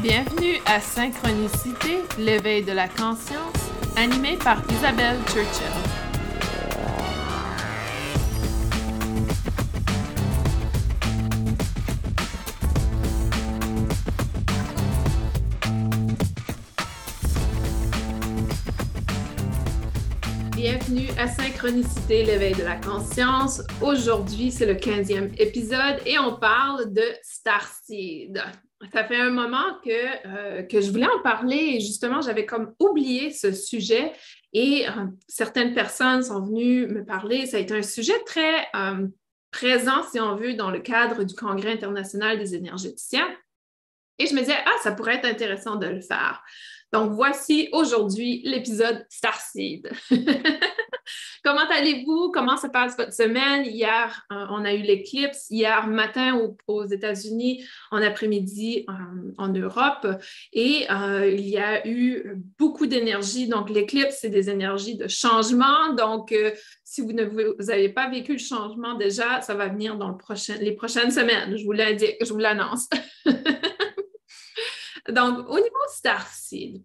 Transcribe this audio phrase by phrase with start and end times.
[0.00, 5.66] Bienvenue à Synchronicité, l'éveil de la conscience, animé par Isabelle Churchill.
[20.54, 23.62] Bienvenue à Synchronicité, l'éveil de la conscience.
[23.82, 28.40] Aujourd'hui, c'est le 15e épisode et on parle de Starseed.
[28.92, 32.74] Ça fait un moment que, euh, que je voulais en parler et justement, j'avais comme
[32.78, 34.12] oublié ce sujet
[34.52, 37.46] et euh, certaines personnes sont venues me parler.
[37.46, 39.08] Ça a été un sujet très euh,
[39.50, 43.28] présent, si on veut, dans le cadre du Congrès international des énergéticiens.
[44.20, 46.42] Et je me disais, ah, ça pourrait être intéressant de le faire.
[46.92, 49.90] Donc, voici aujourd'hui l'épisode Starseed.
[51.44, 52.30] Comment allez-vous?
[52.32, 53.64] Comment se passe votre semaine?
[53.64, 55.46] Hier, euh, on a eu l'éclipse.
[55.50, 60.06] Hier matin aux, États-Unis, en après-midi euh, en Europe.
[60.52, 63.48] Et euh, il y a eu beaucoup d'énergie.
[63.48, 65.94] Donc, l'éclipse, c'est des énergies de changement.
[65.94, 66.34] Donc,
[66.84, 70.16] si vous n'avez pas vécu le changement déjà, ça va venir dans
[70.60, 71.56] les prochaines semaines.
[71.56, 72.88] Je vous l'indique, je vous l'annonce.
[75.08, 76.82] Donc, au niveau Starseed,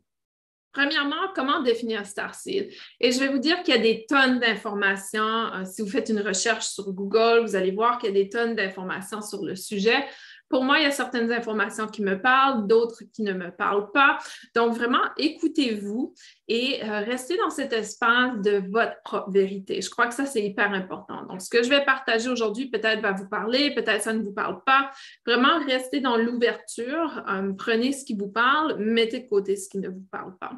[0.73, 2.71] Premièrement, comment définir Starseed?
[2.99, 5.53] Et je vais vous dire qu'il y a des tonnes d'informations.
[5.53, 8.29] Euh, si vous faites une recherche sur Google, vous allez voir qu'il y a des
[8.29, 10.03] tonnes d'informations sur le sujet.
[10.49, 13.91] Pour moi, il y a certaines informations qui me parlent, d'autres qui ne me parlent
[13.91, 14.19] pas.
[14.55, 16.13] Donc, vraiment, écoutez-vous
[16.47, 19.81] et euh, restez dans cet espace de votre propre vérité.
[19.81, 21.25] Je crois que ça, c'est hyper important.
[21.25, 24.33] Donc, ce que je vais partager aujourd'hui, peut-être va vous parler, peut-être ça ne vous
[24.33, 24.91] parle pas.
[25.25, 27.23] Vraiment, restez dans l'ouverture.
[27.27, 30.53] Euh, prenez ce qui vous parle, mettez de côté ce qui ne vous parle pas.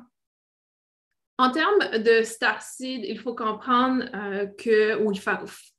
[1.37, 5.31] En termes de Starseed, il faut comprendre euh, que, ou il faut,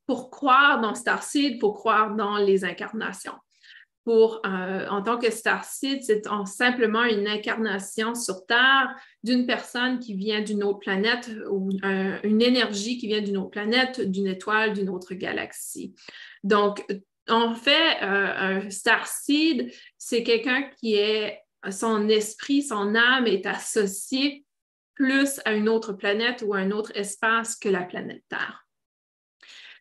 [0.07, 3.35] pour croire dans Starseed, il faut croire dans les incarnations
[4.07, 10.15] pour, euh, en tant que starseed, c'est simplement une incarnation sur Terre d'une personne qui
[10.15, 14.91] vient d'une autre planète ou une énergie qui vient d'une autre planète, d'une étoile, d'une
[14.91, 15.93] autre galaxie.
[16.45, 16.87] Donc,
[17.29, 21.41] en fait, euh, un starseed, c'est quelqu'un qui est,
[21.73, 24.45] son esprit, son âme est associé
[24.95, 28.66] plus à une autre planète ou à un autre espace que la planète Terre.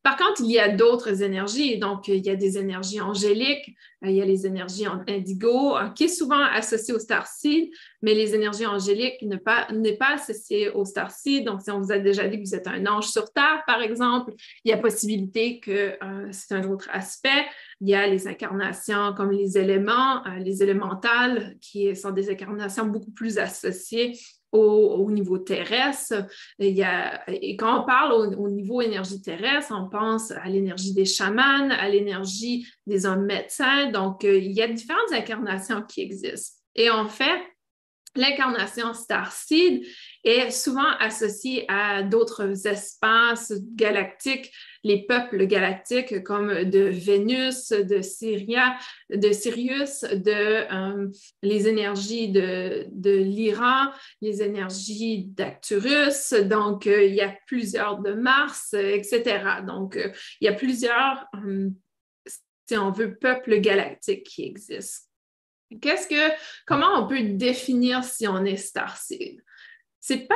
[0.05, 1.79] Par contre, il y a d'autres énergies.
[1.79, 5.89] Donc, il y a des énergies angéliques, euh, il y a les énergies indigo, euh,
[5.89, 7.71] qui est souvent associées au starseed,
[8.03, 9.67] mais les énergies angéliques n'est pas,
[9.97, 11.45] pas associées au starseed.
[11.45, 13.81] Donc, si on vous a déjà dit que vous êtes un ange sur Terre, par
[13.81, 17.47] exemple, il y a possibilité que euh, c'est un autre aspect.
[17.81, 23.11] Il y a les incarnations comme les éléments, les élémentales, qui sont des incarnations beaucoup
[23.11, 24.13] plus associées
[24.55, 26.25] au, niveau terrestre.
[26.59, 30.93] Il y a, et quand on parle au, niveau énergie terrestre, on pense à l'énergie
[30.93, 33.91] des chamans, à l'énergie des hommes médecins.
[33.91, 36.59] Donc, euh, il y a différentes incarnations qui existent.
[36.75, 37.41] Et en fait,
[38.15, 39.85] l'incarnation Starseed
[40.25, 44.51] est souvent associée à d'autres espaces galactiques
[44.85, 48.77] les peuples galactiques comme de Vénus, de Syria,
[49.09, 53.91] de Sirius, de euh, les énergies de, de l'Iran,
[54.21, 56.33] les énergies d'Acturus.
[56.33, 59.63] Donc, euh, il y a plusieurs de Mars, etc.
[59.65, 61.25] Donc, euh, il y a plusieurs,
[62.69, 65.09] si on veut, peuples galactiques qui existent.
[65.81, 66.31] Qu'est-ce que,
[66.67, 69.41] comment on peut définir si on est starseed?
[70.07, 70.35] C'est pas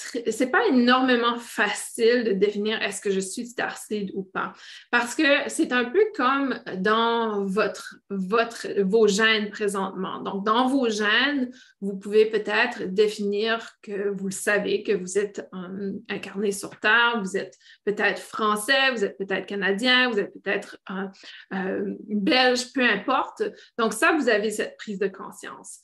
[0.00, 4.52] c'est pas énormément facile de définir est-ce que je suis starseed ou pas.
[4.92, 10.20] Parce que c'est un peu comme dans votre, votre, vos gènes présentement.
[10.22, 11.50] Donc, dans vos gènes,
[11.80, 17.20] vous pouvez peut-être définir que vous le savez, que vous êtes euh, incarné sur Terre,
[17.20, 21.08] vous êtes peut-être français, vous êtes peut-être canadien, vous êtes peut-être euh,
[21.54, 23.42] euh, belge, peu importe.
[23.76, 25.80] Donc, ça, vous avez cette prise de conscience.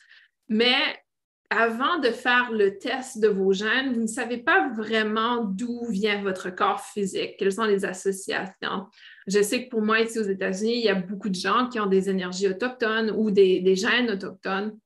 [0.49, 1.03] Mais
[1.50, 6.22] avant de faire le test de vos gènes, vous ne savez pas vraiment d'où vient
[6.22, 8.87] votre corps physique, quelles sont les associations.
[9.27, 11.78] Je sais que pour moi, ici aux États-Unis, il y a beaucoup de gens qui
[11.78, 14.77] ont des énergies autochtones ou des, gènes autochtones.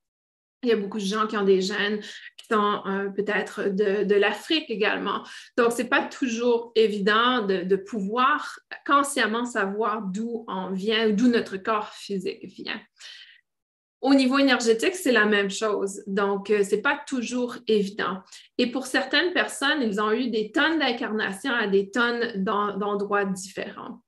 [0.62, 2.00] Il y a beaucoup de gens qui ont des gènes
[2.36, 5.22] qui sont euh, peut-être de, l'Afrique également.
[5.56, 11.28] Donc, ce n'est pas toujours évident de, de, pouvoir consciemment savoir d'où on vient, d'où
[11.28, 12.80] notre corps physique vient.
[14.00, 16.02] Au niveau énergétique, c'est la même chose.
[16.06, 18.22] Donc, euh, ce n'est pas toujours évident.
[18.56, 24.00] Et pour certaines personnes, ils ont eu des tonnes d'incarnations à des tonnes d'endroits différents.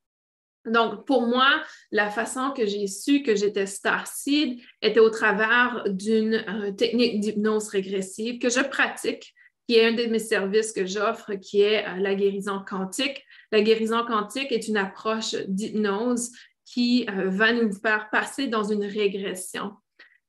[0.67, 6.35] Donc, pour moi, la façon que j'ai su que j'étais starseed était au travers d'une
[6.35, 9.35] euh, technique d'hypnose régressive que je pratique,
[9.67, 13.25] qui est un de mes services que j'offre, qui est euh, la guérison quantique.
[13.51, 16.31] La guérison quantique est une approche d'hypnose
[16.73, 19.73] qui va nous faire passer dans une régression.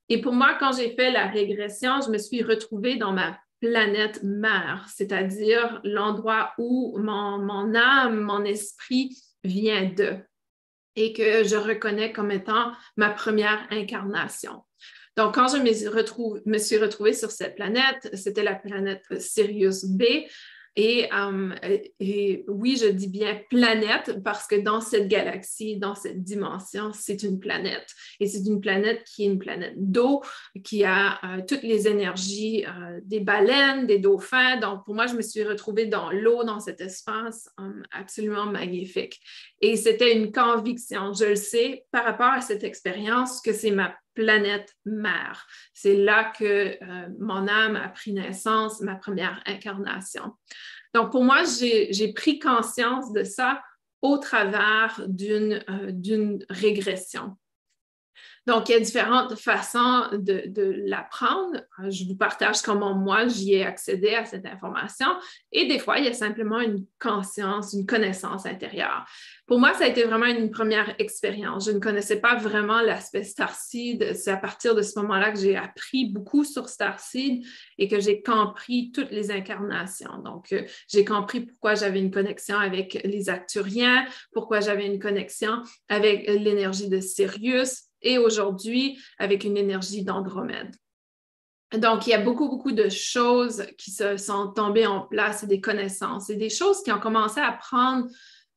[0.09, 4.23] Et pour moi, quand j'ai fait la régression, je me suis retrouvée dans ma planète
[4.23, 10.17] mère, c'est-à-dire l'endroit où mon, âme, mon esprit vient de
[10.97, 14.63] et que je reconnais comme étant ma première incarnation.
[15.15, 20.03] Donc, quand je me suis retrouvée sur cette planète, c'était la planète Sirius B,
[20.79, 21.55] euh,
[21.99, 27.23] et, oui, je dis bien planète parce que dans cette galaxie, dans cette dimension, c'est
[27.23, 27.87] une planète.
[28.19, 30.21] Et c'est une planète qui est une planète d'eau,
[30.63, 34.57] qui a euh, toutes les énergies euh, des baleines, des dauphins.
[34.57, 37.49] Donc, pour moi, je me suis retrouvée dans l'eau, dans cet espace
[37.91, 39.19] absolument magnifique.
[39.59, 43.93] Et c'était une conviction, je le sais, par rapport à cette expérience, que c'est ma
[44.13, 45.47] planète mère.
[45.73, 46.43] C'est là que
[46.81, 50.33] euh, mon âme a pris naissance, ma première incarnation.
[50.93, 53.61] Donc, pour moi, j'ai pris conscience de ça
[54.01, 57.37] au travers d'une euh, régression.
[58.47, 61.61] Donc, il y a différentes façons de, l'apprendre.
[61.89, 65.07] Je vous partage comment moi, j'y ai accédé à cette information.
[65.51, 69.05] Et des fois, il y a simplement une conscience, une connaissance intérieure.
[69.45, 71.65] Pour moi, ça a été vraiment une première expérience.
[71.65, 74.15] Je ne connaissais pas vraiment l'aspect Starseed.
[74.15, 77.43] C'est à partir de ce moment-là que j'ai appris beaucoup sur Starseed
[77.77, 80.17] et que j'ai compris toutes les incarnations.
[80.23, 85.61] Donc, euh, j'ai compris pourquoi j'avais une connexion avec les Acturiens, pourquoi j'avais une connexion
[85.89, 90.75] avec l'énergie de Sirius, et aujourd'hui avec une énergie d'Andromède.
[91.77, 95.47] Donc, il y a beaucoup, beaucoup de choses qui se sont tombées en place et
[95.47, 98.07] des connaissances et des choses qui ont commencé à prendre,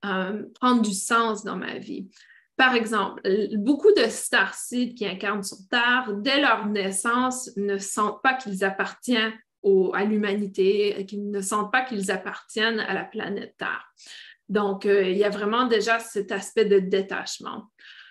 [0.05, 0.43] euh,
[0.82, 2.08] du sens dans ma vie.
[2.56, 3.23] Par exemple,
[3.56, 9.32] beaucoup de starseeds qui incarnent sur Terre, dès leur naissance, ne sentent pas qu'ils appartiennent
[9.94, 13.93] à l'humanité, qu'ils ne sentent pas qu'ils appartiennent à la planète Terre.
[14.49, 17.70] Donc, euh, il y a vraiment déjà cet aspect de détachement.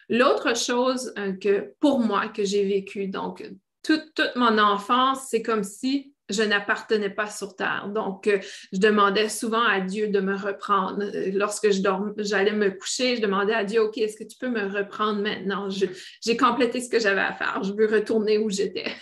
[0.09, 3.43] L'autre chose euh, que pour moi que j'ai vécu, donc
[3.83, 7.89] toute, mon enfance, c'est comme si je n'appartenais pas sur Terre.
[7.89, 8.39] Donc, euh,
[8.71, 11.03] je demandais souvent à Dieu de me reprendre.
[11.03, 14.65] Euh, lorsque j'allais me coucher, je demandais à Dieu, OK, est-ce que tu peux me
[14.65, 15.69] reprendre maintenant?
[15.69, 17.61] J'ai complété ce que j'avais à faire.
[17.63, 18.85] Je veux retourner où j'étais.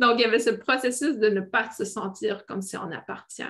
[0.00, 3.42] Donc, il y avait ce processus de ne pas se sentir comme si on appartient.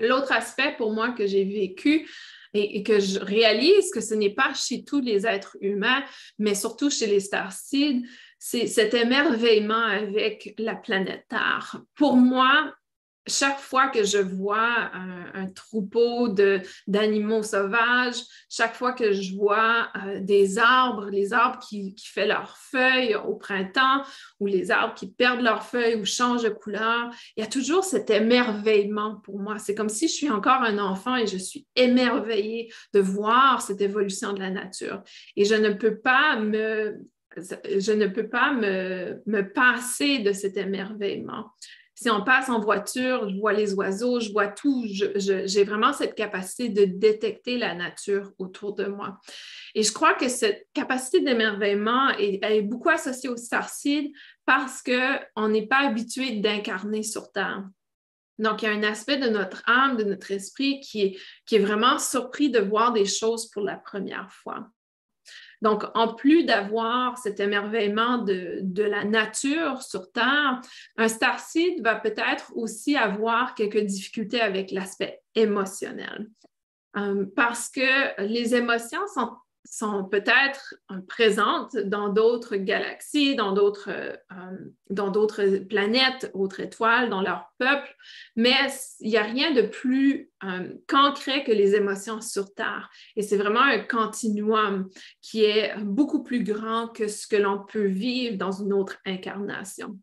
[0.00, 2.08] L'autre aspect pour moi que j'ai vécu,
[2.54, 6.04] et, que je réalise que ce n'est pas chez tous les êtres humains,
[6.38, 8.02] mais surtout chez les starseeds,
[8.38, 11.80] c'est cet émerveillement avec la planète Terre.
[11.94, 12.74] Pour moi,
[13.28, 16.28] chaque fois que je vois un, troupeau
[16.86, 22.26] d'animaux sauvages, chaque fois que je vois euh, des arbres, les arbres qui, qui font
[22.26, 24.02] leurs feuilles au printemps
[24.40, 27.84] ou les arbres qui perdent leurs feuilles ou changent de couleur, il y a toujours
[27.84, 29.58] cet émerveillement pour moi.
[29.58, 33.80] C'est comme si je suis encore un enfant et je suis émerveillée de voir cette
[33.80, 35.02] évolution de la nature.
[35.36, 36.98] Et je ne peux pas me,
[37.36, 41.50] je ne peux pas me, me passer de cet émerveillement
[42.02, 44.84] si on passe en voiture, je vois les oiseaux, je vois tout.
[44.88, 49.20] J'ai vraiment cette capacité de détecter la nature autour de moi.
[49.76, 54.10] Et je crois que cette capacité d'émerveillement est, beaucoup associée au starseed
[54.44, 57.64] parce qu'on n'est pas habitué d'incarner sur Terre.
[58.40, 61.16] Donc, il y a un aspect de notre âme, de notre esprit qui
[61.52, 64.66] est vraiment surpris de voir des choses pour la première fois.
[65.60, 70.60] Donc, en plus d'avoir cet émerveillement de, la nature sur Terre,
[70.96, 76.28] un starseed va peut-être aussi avoir quelques difficultés avec l'aspect émotionnel.
[76.96, 79.30] Euh, parce que les émotions sont
[79.64, 87.52] sont peut-être euh, présentes dans d'autres galaxies, dans d'autres, euh, planètes, autres étoiles, dans leur
[87.58, 87.94] peuple,
[88.36, 88.54] mais
[89.00, 92.90] il n'y a rien de plus euh, concret que les émotions sur Terre.
[93.16, 94.88] Et c'est vraiment un continuum
[95.20, 99.98] qui est beaucoup plus grand que ce que l'on peut vivre dans une autre incarnation.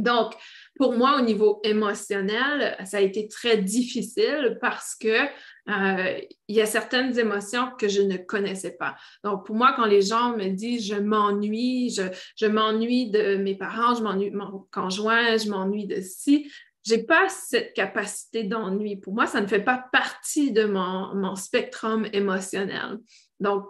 [0.00, 0.32] Donc,
[0.76, 5.26] pour moi, au niveau émotionnel, ça a été très difficile parce que
[5.70, 8.96] euh, il y a certaines émotions que je ne connaissais pas.
[9.24, 11.94] Donc, pour moi, quand les gens me disent je m'ennuie,
[12.36, 16.50] je, m'ennuie de mes parents, je m'ennuie de mon conjoint, je m'ennuie de ci,
[16.86, 18.96] je n'ai pas cette capacité d'ennui.
[18.96, 22.98] Pour moi, ça ne fait pas partie de mon, mon spectrum émotionnel.
[23.38, 23.66] Donc,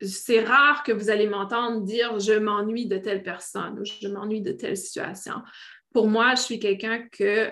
[0.00, 4.42] c'est rare que vous allez m'entendre dire je m'ennuie de telle personne ou je m'ennuie
[4.42, 5.42] de telle situation.
[5.94, 7.50] Pour moi, je suis quelqu'un euh,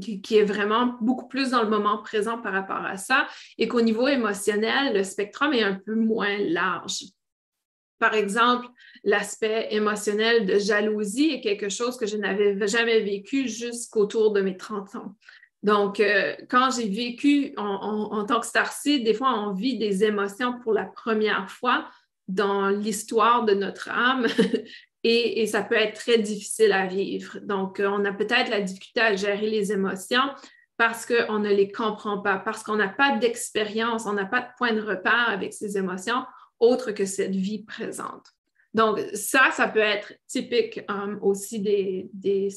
[0.00, 3.80] qui, est vraiment beaucoup plus dans le moment présent par rapport à ça et qu'au
[3.80, 7.04] niveau émotionnel, le spectrum est un peu moins large.
[8.00, 8.66] Par exemple,
[9.04, 14.56] l'aspect émotionnel de jalousie est quelque chose que je n'avais jamais vécu jusqu'autour de mes
[14.56, 15.14] 30 ans.
[15.62, 20.58] Donc, euh, quand j'ai vécu en, tant que starseed, des fois, on vit des émotions
[20.58, 21.88] pour la première fois
[22.26, 24.26] dans l'histoire de notre âme
[25.04, 27.38] et, ça peut être très difficile à vivre.
[27.40, 30.22] Donc, euh, on a peut-être la difficulté à gérer les émotions
[30.76, 34.48] parce qu'on ne les comprend pas, parce qu'on n'a pas d'expérience, on n'a pas de
[34.56, 36.24] point de repère avec ces émotions
[36.60, 38.26] autre que cette vie présente.
[38.74, 42.48] Donc, ça, ça peut être typique euh, aussi des, des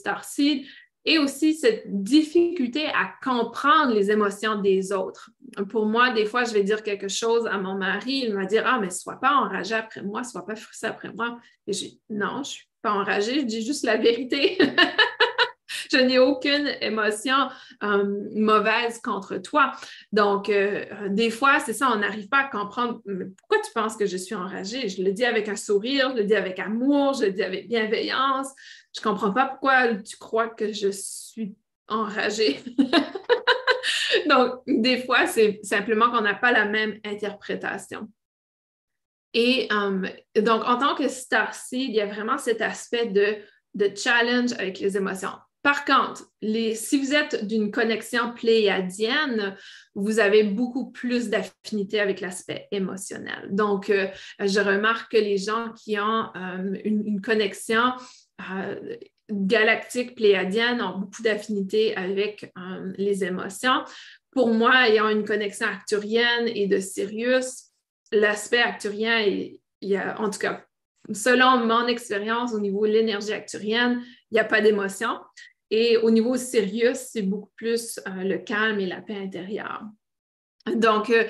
[1.06, 5.30] et aussi cette difficulté à comprendre les émotions des autres.
[5.70, 8.64] Pour moi, des fois, je vais dire quelque chose à mon mari, il va dire
[8.66, 11.38] Ah, mais sois pas enragé après moi, sois pas frustré après moi.
[11.68, 14.58] Et je dis Non, je suis pas enragée, je dis juste la vérité.
[15.92, 17.50] je n'ai aucune émotion
[17.84, 19.74] euh, mauvaise contre toi.
[20.12, 23.02] Donc, euh, des fois, c'est ça, on n'arrive pas à comprendre
[23.38, 24.90] pourquoi tu penses que je suis enragée?
[24.90, 27.68] Je le dis avec un sourire, je le dis avec amour, je le dis avec
[27.68, 28.48] bienveillance.
[28.96, 31.56] Je comprends pas pourquoi tu crois que je suis
[31.88, 32.60] enragée.
[34.30, 38.10] Donc, des fois, c'est simplement qu'on n'a pas la même interprétation.
[39.34, 40.08] Et euh,
[40.42, 43.36] donc, en tant que starseed, il y a vraiment cet aspect de,
[43.74, 45.34] de challenge avec les émotions.
[45.66, 49.58] Par contre, si vous êtes d'une connexion pléiadienne,
[49.96, 53.48] vous avez beaucoup plus d'affinité avec l'aspect émotionnel.
[53.50, 54.08] Donc, euh,
[54.40, 57.94] je remarque que les gens qui ont euh, une, connexion
[58.52, 58.96] euh,
[59.32, 62.54] galactique pléiadienne ont beaucoup d'affinité avec
[62.98, 63.84] les émotions.
[64.32, 67.72] Pour moi, ayant une connexion acturienne et de Sirius,
[68.12, 69.26] l'aspect acturien,
[69.96, 70.66] a, en tout cas,
[71.14, 75.20] selon mon expérience au niveau de l'énergie acturienne, il n'y a pas d'émotion.
[75.72, 79.84] Et au niveau sérieux, c'est beaucoup plus euh, le calme et la paix intérieure.
[80.76, 81.26] Donc, euh,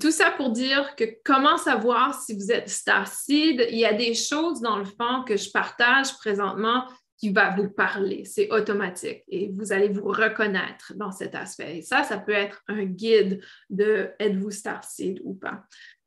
[0.00, 4.14] tout ça pour dire que comment savoir si vous êtes starseed, il y a des
[4.14, 6.84] choses dans le fond que je partage présentement
[7.16, 8.24] qui va vous parler.
[8.24, 11.78] C'est automatique et vous allez vous reconnaître dans cet aspect.
[11.78, 15.64] Et ça, ça peut être un guide de êtes-vous starseed ou pas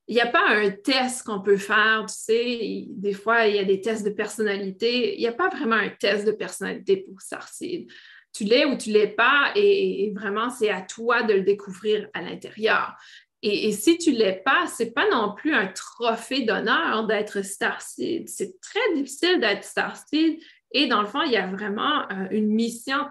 [0.07, 3.59] il n'y a pas un test qu'on peut faire, tu sais, des fois, il y
[3.59, 5.15] a des tests de personnalité.
[5.15, 7.91] Il n'y a pas vraiment un test de personnalité pour Starseed.
[8.33, 12.07] Tu l'es ou tu ne l'es pas, et, vraiment, c'est à toi de le découvrir
[12.13, 12.95] à l'intérieur.
[13.43, 17.43] Et, si tu ne l'es pas, ce n'est pas non plus un trophée d'honneur d'être
[17.43, 18.27] Starseed.
[18.27, 20.39] C'est très difficile d'être Starseed.
[20.71, 23.05] Et dans le fond, il y a vraiment euh, une mission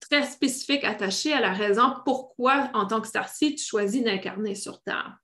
[0.00, 4.82] très spécifique attachée à la raison pourquoi, en tant que Starseed, tu choisis d'incarner sur
[4.82, 5.19] Terre.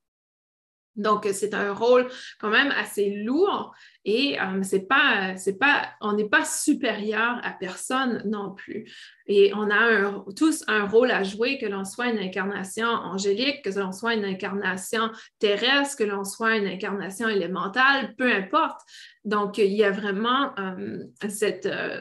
[0.96, 2.08] Donc, c'est un rôle
[2.40, 3.74] quand même assez lourd
[4.04, 8.90] et euh, c'est pas, c'est pas, on n'est pas supérieur à personne non plus.
[9.26, 13.78] Et on a tous un rôle à jouer, que l'on soit une incarnation angélique, que
[13.78, 15.10] l'on soit une incarnation
[15.40, 18.80] terrestre, que l'on soit une incarnation élémentale, peu importe.
[19.24, 21.66] Donc, il y a vraiment euh, cette...
[21.66, 22.00] Euh,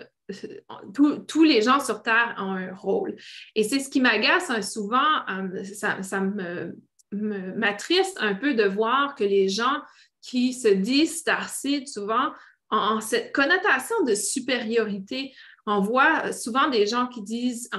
[1.28, 3.16] tous les gens sur Terre ont un rôle.
[3.54, 5.24] Et c'est ce qui m'agace hein, souvent,
[5.76, 6.76] ça, ça me
[7.12, 9.82] m'attriste un peu de voir que les gens
[10.22, 12.32] qui se disent starseed souvent
[12.72, 15.34] ont, cette connotation de supériorité.
[15.68, 17.70] On voit souvent des gens qui disent,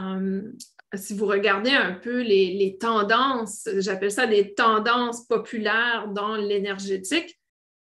[0.95, 7.39] si vous regardez un peu les, tendances, j'appelle ça des tendances populaires dans l'énergétique,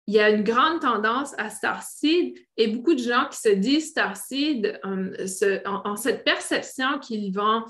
[0.08, 3.90] il y a une grande tendance à Starseed et beaucoup de gens qui se disent
[3.90, 7.64] Starseed euh, ont cette perception qu'ils vont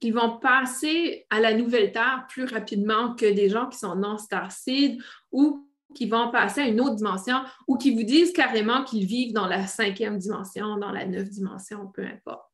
[0.00, 4.18] qui vont passer à la nouvelle Terre plus rapidement que des gens qui sont non
[4.18, 5.00] starseed
[5.32, 9.32] ou qui vont passer à une autre dimension ou qui vous disent carrément qu'ils vivent
[9.32, 12.46] dans la cinquième dimension, dans la neuvième dimension, peu importe.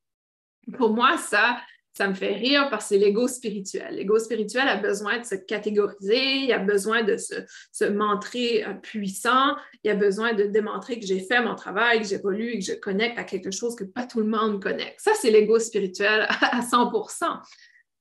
[0.78, 1.58] Pour moi, ça,
[1.96, 3.94] ça me fait rire parce que c'est l'ego spirituel.
[3.94, 9.54] L'ego spirituel a besoin de se catégoriser, il a besoin de se, montrer euh, puissant,
[9.84, 12.74] il a besoin de démontrer que j'ai fait mon travail, que j'évolue et que je
[12.74, 14.98] connecte à quelque chose que pas tout le monde connecte.
[14.98, 16.90] Ça, c'est l'ego spirituel à 100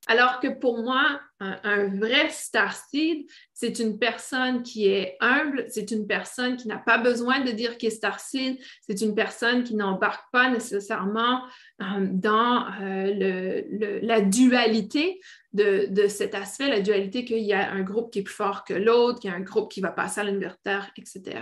[0.08, 6.08] alors que pour moi, un, vrai starseed, c'est une personne qui est humble, c'est une
[6.08, 10.26] personne qui n'a pas besoin de dire qu'il est starseed, c'est une personne qui n'embarque
[10.32, 11.44] pas nécessairement
[11.82, 13.62] euh, dans euh,
[14.02, 15.22] la dualité
[15.54, 18.74] de, cet aspect, la dualité qu'il y a un groupe qui est plus fort que
[18.74, 21.40] l'autre, qu'il y a un groupe qui va passer à l'universitaire, etc.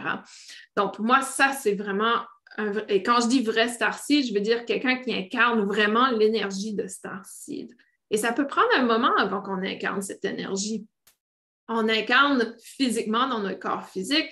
[0.76, 2.22] Donc, pour moi, ça, c'est vraiment
[2.90, 6.86] et quand je dis vrai starseed, je veux dire quelqu'un qui incarne vraiment l'énergie de
[6.86, 7.74] starseed.
[8.12, 10.86] Et ça peut prendre un moment avant qu'on incarne cette énergie.
[11.68, 14.30] On incarne physiquement dans notre corps physique.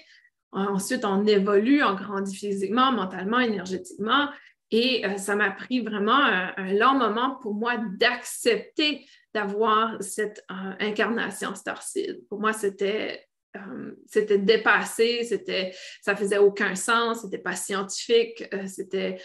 [0.51, 4.29] Ensuite, on évolue, on grandit physiquement, mentalement, énergétiquement.
[4.71, 10.73] Et euh, ça m'a pris vraiment un, long moment pour moi d'accepter d'avoir cette euh,
[10.79, 12.27] incarnation starseed.
[12.27, 13.25] Pour moi, c'était
[13.57, 19.19] euh, c'était dépassé, c'était, ça faisait aucun sens, c'était pas scientifique, c'était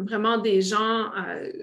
[0.00, 1.12] vraiment des gens,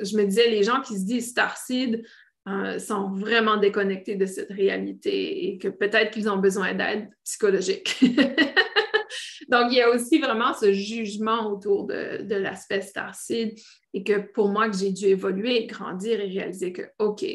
[0.01, 2.06] je me disais, les gens qui se disent Starseed
[2.47, 7.97] euh, sont vraiment déconnectés de cette réalité et que peut-être qu'ils ont besoin d'aide psychologique.
[9.49, 13.57] Donc, il y a aussi vraiment ce jugement autour de, de l'aspect starseed
[13.93, 17.25] et que pour moi, que j'ai dû évoluer, grandir et réaliser que, OK,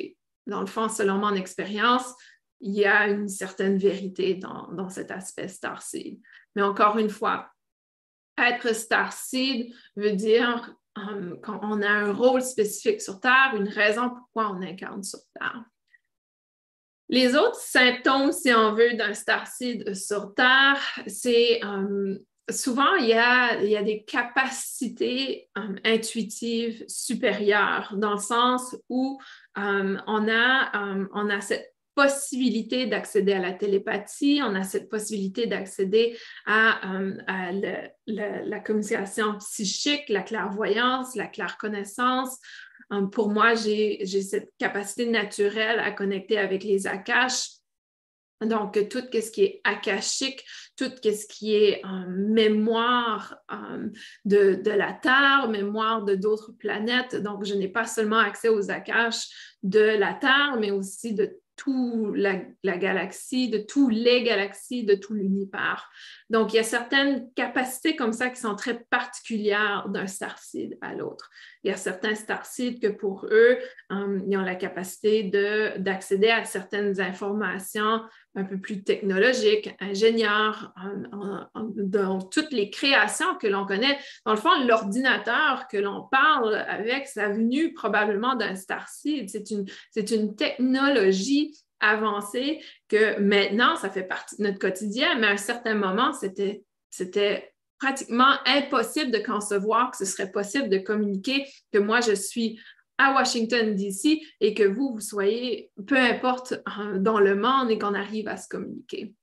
[0.46, 2.14] dans le fond, selon mon expérience,
[2.60, 6.20] il y a une certaine vérité dans, dans cet aspect starseed.
[6.56, 7.50] Mais encore une fois,
[8.38, 14.10] être starseed veut dire um, quand on a un rôle spécifique sur Terre, une raison
[14.10, 15.64] pourquoi on incarne sur Terre.
[17.08, 22.18] Les autres symptômes, si on veut, d'un starseed sur Terre, c'est um,
[22.50, 28.76] souvent il y, a, il y, a, des capacités um, intuitives supérieures, dans le sens
[28.88, 29.20] où
[29.56, 30.72] on, a,
[31.12, 37.16] on a cette possibilité d'accéder à la télépathie, on a cette possibilité d'accéder à, euh,
[38.06, 42.38] la communication psychique, la clairvoyance, la claire-connaissance.
[42.92, 47.50] Euh, pour moi, j'ai cette capacité naturelle à connecter avec les akashs.
[48.40, 50.44] Donc, tout ce qui est akashique,
[50.76, 53.36] tout ce qui est euh, mémoire
[54.24, 57.14] de, de, la Terre, mémoire de d'autres planètes.
[57.14, 59.28] Donc, je n'ai pas seulement accès aux akashs
[59.62, 65.14] de la Terre, mais aussi de toute la, galaxie, de tous les galaxies, de tout
[65.14, 65.90] l'univers.
[66.30, 70.94] Donc, il y a certaines capacités comme ça qui sont très particulières d'un starseed à
[70.94, 71.30] l'autre.
[71.64, 73.58] Il y a certains starseeds que pour eux,
[73.90, 75.22] um, ils ont la capacité
[75.78, 78.02] d'accéder à certaines informations
[78.34, 80.72] un peu plus technologiques, ingénieurs,
[81.54, 83.98] dans toutes les créations que l'on connaît.
[84.24, 89.28] Dans le fond, l'ordinateur que l'on parle avec, ça venu probablement d'un starseed.
[89.28, 95.32] C'est une, une technologie avancée que maintenant, ça fait partie de notre quotidien, mais à
[95.32, 97.51] un certain moment, c'était
[97.82, 102.60] pratiquement impossible de concevoir que ce serait possible de communiquer que moi, je suis
[102.96, 104.20] à Washington, D.C.
[104.40, 108.36] et que vous, vous soyez, peu importe, euh, dans le monde et qu'on arrive à
[108.36, 109.14] se communiquer.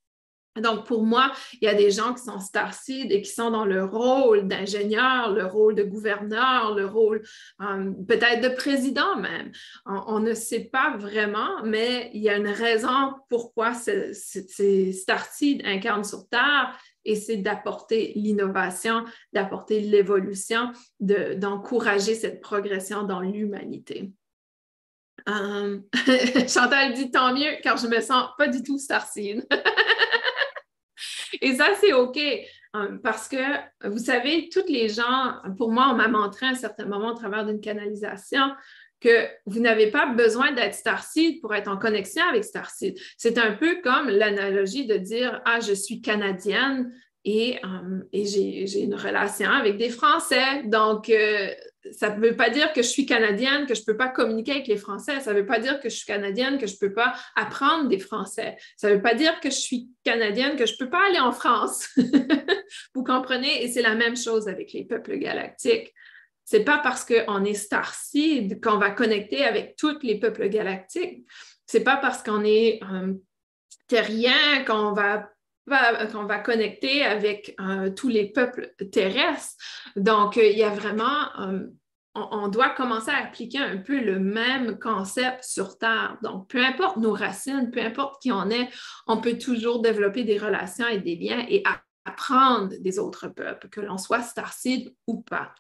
[0.58, 3.64] Donc, pour moi, il y a des gens qui sont starseed et qui sont dans
[3.64, 7.22] le rôle d'ingénieur, le rôle de gouverneur, le rôle
[7.62, 9.52] euh, peut-être de président même.
[9.86, 16.04] On, ne sait pas vraiment, mais il y a une raison pourquoi ces, starseed incarnent
[16.04, 16.78] sur Terre
[17.10, 24.12] et c'est d'apporter l'innovation, d'apporter l'évolution, d'encourager cette progression dans l'humanité.
[25.28, 25.80] Euh,
[26.48, 29.48] Chantal dit tant mieux car je me sens pas du tout starseed.
[31.42, 32.20] Et ça, c'est OK.
[32.76, 33.38] Euh, parce que,
[33.88, 37.16] vous savez, toutes les gens, pour moi, on m'a montré à un certain moment au
[37.16, 38.52] travers d'une canalisation
[39.00, 42.98] que vous n'avez pas besoin d'être Starseed pour être en connexion avec Starseed.
[43.18, 46.92] C'est un peu comme l'analogie de dire Ah, je suis canadienne
[47.26, 50.64] et, euh, j'ai une relation avec des Français.
[50.66, 51.50] Donc, euh,
[51.92, 54.52] ça ne veut pas dire que je suis canadienne, que je ne peux pas communiquer
[54.52, 55.20] avec les Français.
[55.20, 57.88] Ça ne veut pas dire que je suis canadienne, que je ne peux pas apprendre
[57.88, 58.58] des Français.
[58.78, 61.20] Ça ne veut pas dire que je suis canadienne, que je ne peux pas aller
[61.20, 61.90] en France.
[62.96, 63.64] Vous comprenez?
[63.64, 65.94] Et c'est la même chose avec les peuples galactiques.
[66.50, 71.28] Ce n'est pas parce qu'on est Starseed qu'on va connecter avec tous les peuples galactiques.
[71.68, 73.14] Ce n'est pas parce qu'on est euh,
[73.88, 75.30] terrien qu'on va
[75.68, 79.54] va connecter avec euh, tous les peuples terrestres.
[79.96, 81.30] Donc, euh, il y a vraiment,
[82.16, 86.18] on, doit commencer à appliquer un peu le même concept sur Terre.
[86.24, 88.68] Donc, peu importe nos racines, peu importe qui on est,
[89.06, 91.62] on peut toujours développer des relations et des liens et
[92.04, 95.54] apprendre des autres peuples, que l'on soit starseed ou pas.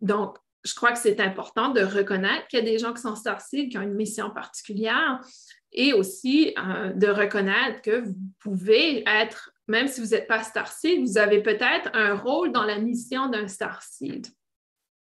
[0.00, 3.14] Donc, je crois que c'est important de reconnaître qu'il y a des gens qui sont
[3.14, 5.20] starseed, qui ont une mission particulière,
[5.72, 11.00] et aussi euh, de reconnaître que vous pouvez être, même si vous n'êtes pas Starseed,
[11.00, 14.26] vous avez peut-être un rôle dans la mission d'un Starseed.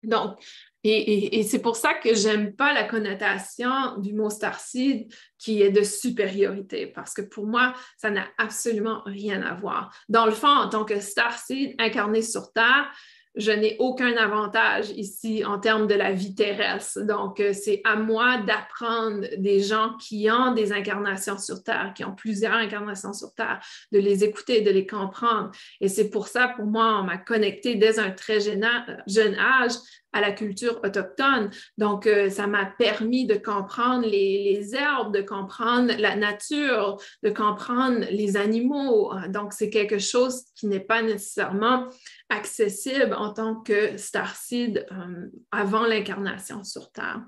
[0.02, 0.38] Donc,
[0.84, 5.82] et, c'est pour ça que j'aime pas la connotation du mot Starseed qui est de
[5.82, 9.94] supériorité, parce que pour moi, ça n'a absolument rien à voir.
[10.08, 12.90] Dans le fond, en tant que Starseed incarné sur Terre,
[13.38, 17.00] je n'ai aucun avantage ici en termes de la vie terrestre.
[17.02, 22.04] Donc, euh, c'est à moi d'apprendre des gens qui ont des incarnations sur Terre, qui
[22.04, 23.60] ont plusieurs incarnations sur Terre,
[23.92, 25.52] de les écouter, de les comprendre.
[25.80, 29.72] Et c'est pour ça, pour moi, on m'a connecté dès un très jeune âge
[30.12, 31.50] à la culture autochtone.
[31.76, 38.06] Donc, euh, ça m'a permis de comprendre les, herbes, de comprendre la nature, de comprendre
[38.10, 39.12] les animaux.
[39.28, 41.88] Donc, c'est quelque chose qui n'est pas nécessairement
[42.28, 47.22] accessible en tant que starseed euh, avant l'incarnation sur Terre.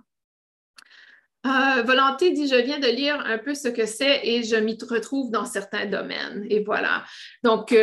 [1.46, 4.76] Euh, Volonté dit, je viens de lire un peu ce que c'est et je m'y
[4.88, 6.46] retrouve dans certains domaines.
[6.50, 7.04] Et voilà.
[7.42, 7.74] Donc,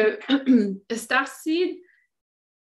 [0.92, 1.78] Starseed,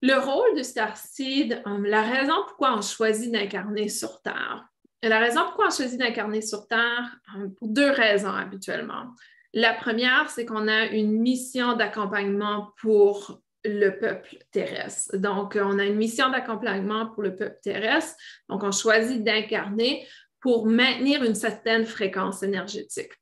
[0.02, 4.66] le rôle de Starseed, euh, la raison pourquoi on choisit d'incarner sur Terre.
[5.02, 9.14] La raison pourquoi on choisit d'incarner sur Terre, euh, pour deux raisons habituellement.
[9.52, 15.16] La première, c'est qu'on a une mission d'accompagnement pour le peuple terrestre.
[15.16, 18.16] Donc, on a une mission d'accompagnement pour le peuple terrestre.
[18.48, 20.06] Donc, on choisit d'incarner
[20.40, 23.12] pour maintenir une certaine fréquence énergétique.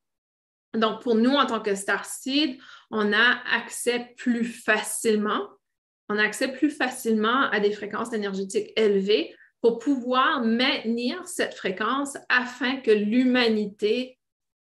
[0.74, 2.58] Donc, pour nous, en tant que Starseed,
[2.90, 5.48] on a accès plus facilement,
[6.08, 12.18] on a accès plus facilement à des fréquences énergétiques élevées pour pouvoir maintenir cette fréquence
[12.28, 14.18] afin que l'humanité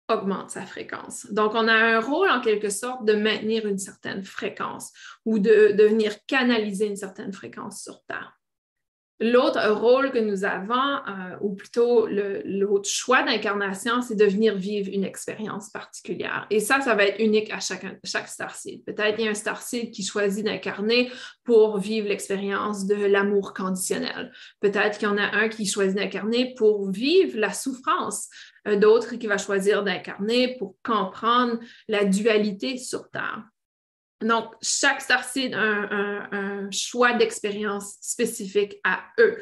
[0.08, 1.26] augmente sa fréquence.
[1.32, 4.92] Donc, on a un rôle en quelque sorte de maintenir une certaine fréquence
[5.24, 8.35] ou de, de venir canaliser une certaine fréquence sur Terre.
[9.18, 14.90] L'autre rôle que nous avons, euh, ou plutôt l'autre choix d'incarnation, c'est de venir vivre
[14.92, 16.46] une expérience particulière.
[16.50, 18.84] Et ça, ça va être unique à chaque, chaque starseed.
[18.84, 21.10] Peut-être il y a un starseed qui choisit d'incarner
[21.44, 24.32] pour vivre l'expérience de l'amour conditionnel.
[24.60, 28.28] Peut-être qu'il y en a un qui choisit d'incarner pour vivre la souffrance.
[28.66, 33.44] D'autres qui va choisir d'incarner pour comprendre la dualité sur Terre.
[34.22, 39.36] Donc, chaque starseed a un, choix d'expérience spécifique à eux.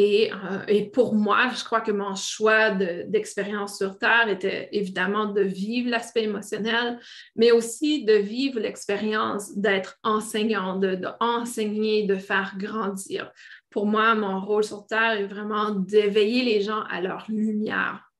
[0.00, 5.42] Euh, et, pour moi, je crois que mon choix d'expérience sur Terre était évidemment de
[5.42, 6.98] vivre l'aspect émotionnel,
[7.36, 13.30] mais aussi de vivre l'expérience d'être enseignant, d'enseigner, de, de faire grandir.
[13.68, 18.10] Pour moi, mon rôle sur Terre est vraiment d'éveiller les gens à leur lumière.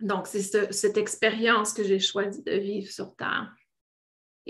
[0.00, 3.52] Donc, c'est cette expérience que j'ai choisi de vivre sur Terre.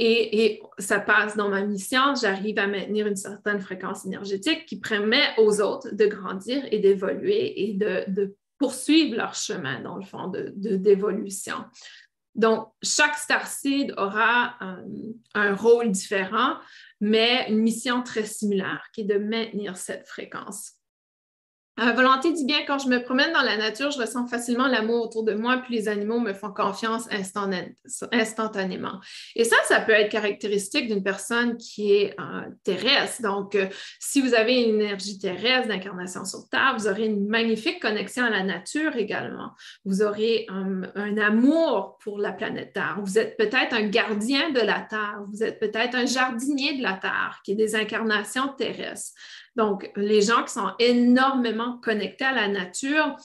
[0.01, 5.25] Et, ça passe dans ma mission, j'arrive à maintenir une certaine fréquence énergétique qui permet
[5.39, 11.65] aux autres de grandir et d'évoluer et de, poursuivre leur chemin, dans le fond, d'évolution.
[12.35, 14.57] Donc, chaque starseed aura
[15.35, 16.57] un, rôle différent,
[17.01, 20.78] mais une mission très similaire qui est de maintenir cette fréquence.
[21.81, 25.05] Euh, volonté dit bien, quand je me promène dans la nature, je ressens facilement l'amour
[25.05, 27.09] autour de moi, puis les animaux me font confiance
[28.13, 29.01] instantanément.
[29.37, 33.23] Et ça, ça peut être caractéristique d'une personne qui est euh, terrestre.
[33.23, 33.69] Donc, euh,
[34.01, 38.31] si vous avez une énergie terrestre d'incarnation sur Terre, vous aurez une magnifique connexion à
[38.31, 39.51] la nature également.
[39.85, 42.99] Vous aurez un amour pour la planète Terre.
[43.03, 45.21] Vous êtes peut-être un gardien de la Terre.
[45.33, 49.13] Vous êtes peut-être un jardinier de la Terre, qui est des incarnations terrestres.
[49.59, 53.17] Donc, les gens qui sont énormément connectés à la nature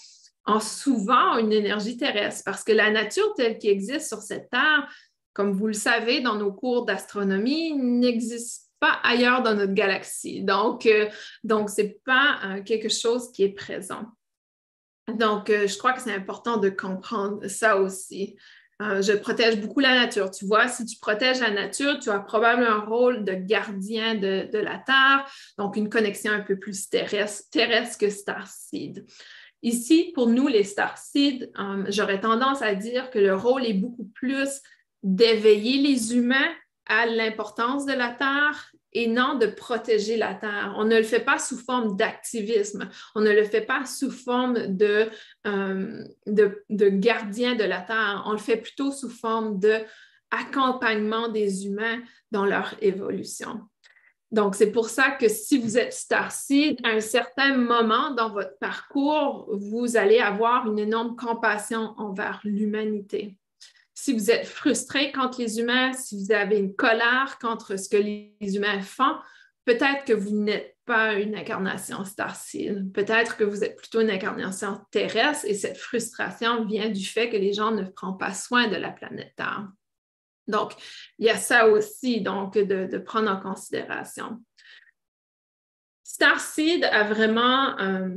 [0.48, 4.92] ont souvent une énergie terrestre parce que la nature telle qu'elle existe sur cette Terre,
[5.34, 10.42] comme vous le savez dans nos cours d'astronomie, n'existe pas ailleurs dans notre galaxie.
[10.42, 11.08] Donc, euh,
[11.44, 14.08] donc ce n'est pas euh, quelque chose qui est présent.
[15.08, 18.36] Donc, euh, je crois que c'est important de comprendre ça aussi.
[18.82, 20.32] Euh, je protège beaucoup la nature.
[20.32, 24.58] Tu vois, si tu protèges la nature, tu as probablement un rôle de gardien de,
[24.58, 25.26] la Terre,
[25.58, 27.50] donc une connexion un peu plus terrestre,
[28.00, 29.06] que Starseed.
[29.62, 34.06] Ici, pour nous, les Starseed, euh, j'aurais tendance à dire que le rôle est beaucoup
[34.14, 34.62] plus
[35.04, 36.52] d'éveiller les humains
[36.86, 40.74] à l'importance de la Terre et non de protéger la Terre.
[40.78, 44.68] On ne le fait pas sous forme d'activisme, on ne le fait pas sous forme
[44.68, 45.10] de,
[45.48, 52.02] euh, de, gardien de la Terre, on le fait plutôt sous forme d'accompagnement des humains
[52.32, 53.62] dans leur évolution.
[54.32, 58.58] Donc, c'est pour ça que si vous êtes Starseed, à un certain moment dans votre
[58.58, 63.38] parcours, vous allez avoir une énorme compassion envers l'humanité
[64.04, 67.96] si vous êtes frustré contre les humains, si vous avez une colère contre ce que
[67.96, 69.16] les humains font,
[69.64, 72.92] peut-être que vous n'êtes pas une incarnation starseed.
[72.92, 77.38] Peut-être que vous êtes plutôt une incarnation terrestre et cette frustration vient du fait que
[77.38, 79.70] les gens ne prennent pas soin de la planète Terre.
[80.50, 80.74] Donc,
[81.18, 84.44] il y a ça aussi donc, de, prendre en considération.
[86.04, 88.10] Starseed a vraiment euh,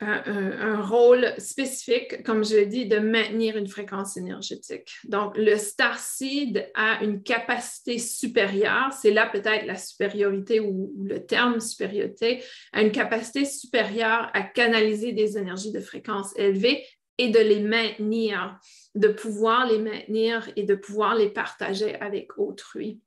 [0.00, 4.96] un, rôle spécifique, comme je l'ai dit, de maintenir une fréquence énergétique.
[5.04, 11.24] Donc, le star seed a une capacité supérieure, c'est là peut-être la supériorité ou, le
[11.24, 16.84] terme supériorité, a une capacité supérieure à canaliser des énergies de fréquence élevée
[17.18, 18.58] et de les maintenir,
[18.94, 23.00] de pouvoir les maintenir et de pouvoir les partager avec autrui.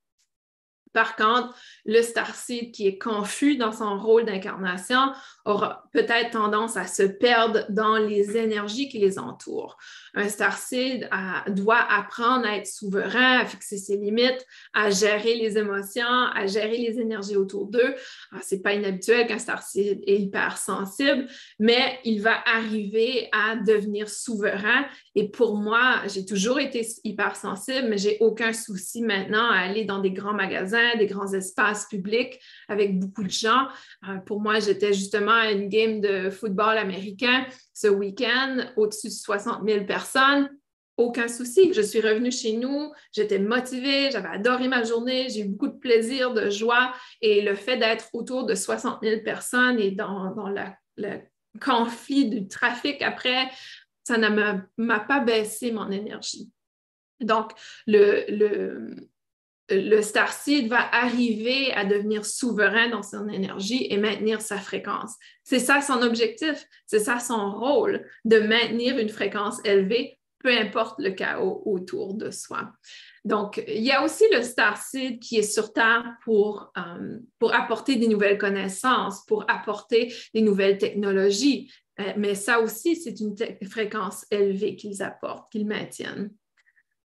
[0.94, 1.54] Par contre,
[1.86, 5.12] le starseed qui est confus dans son rôle d'incarnation
[5.46, 9.78] aura peut-être tendance à se perdre dans les énergies qui les entourent.
[10.16, 11.10] Un starseed
[11.48, 16.78] doit apprendre à être souverain, à fixer ses limites, à gérer les émotions, à gérer
[16.78, 17.96] les énergies autour d'eux.
[18.42, 21.28] Ce n'est pas inhabituel qu'un starseed est hypersensible,
[21.60, 24.86] mais il va arriver à devenir souverain.
[25.16, 30.00] Et pour moi, j'ai toujours été hypersensible, mais j'ai aucun souci maintenant à aller dans
[30.00, 33.68] des grands magasins, des grands espaces publics avec beaucoup de gens.
[34.08, 39.14] Euh, pour moi, j'étais justement à une game de football américain ce week-end, au-dessus de
[39.14, 40.50] 60 000 personnes.
[40.98, 41.74] aucun souci.
[41.74, 45.80] Je suis revenue chez nous, j'étais motivée, j'avais adoré ma journée, j'ai eu beaucoup de
[45.80, 46.94] plaisir, de joie.
[47.22, 50.34] Et le fait d'être autour de 60 000 personnes et dans,
[50.98, 51.20] le
[51.62, 53.50] conflit du trafic après,
[54.04, 54.28] ça ne
[54.78, 56.52] m'a pas baissé mon énergie.
[57.22, 57.52] Donc,
[57.86, 58.96] le, le,
[59.70, 65.16] le Starseed va arriver à devenir souverain dans son énergie et maintenir sa fréquence.
[65.44, 71.00] C'est ça son objectif, c'est ça son rôle, de maintenir une fréquence élevée, peu importe
[71.00, 72.72] le chaos autour de soi.
[73.26, 77.98] Donc, il y a aussi le Starseed qui est sur Terre pour, euh, pour apporter
[77.98, 81.72] des nouvelles connaissances, pour apporter des nouvelles technologies.
[82.00, 83.36] Euh, mais ça aussi, c'est une
[83.70, 86.32] fréquence élevée qu'ils apportent, qu'ils maintiennent.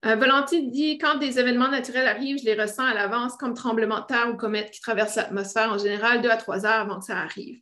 [0.05, 0.17] Euh,
[0.71, 4.31] dit quand des événements naturels arrivent, je les ressens à l'avance comme tremblement de terre
[4.33, 7.61] ou comète qui traversent l'atmosphère en général deux à trois heures avant que ça arrive.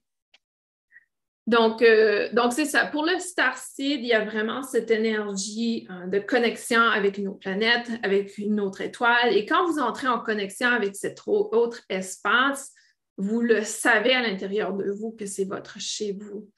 [1.46, 2.86] Donc, euh, c'est ça.
[2.86, 7.40] Pour le Starseed, il y a vraiment cette énergie euh, de connexion avec une autre
[7.40, 9.36] planète, avec une autre étoile.
[9.36, 12.72] Et quand vous entrez en connexion avec cet autre espace,
[13.18, 16.48] vous le savez à l'intérieur de vous que c'est votre chez vous.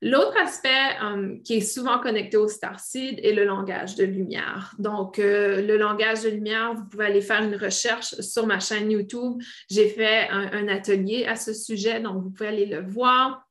[0.00, 4.74] L'autre aspect um, qui est souvent connecté au Starseed est le langage de lumière.
[4.78, 8.92] Donc, euh, le langage de lumière, vous pouvez aller faire une recherche sur ma chaîne
[8.92, 9.42] YouTube.
[9.68, 13.44] J'ai fait un, atelier à ce sujet, donc vous pouvez aller le voir.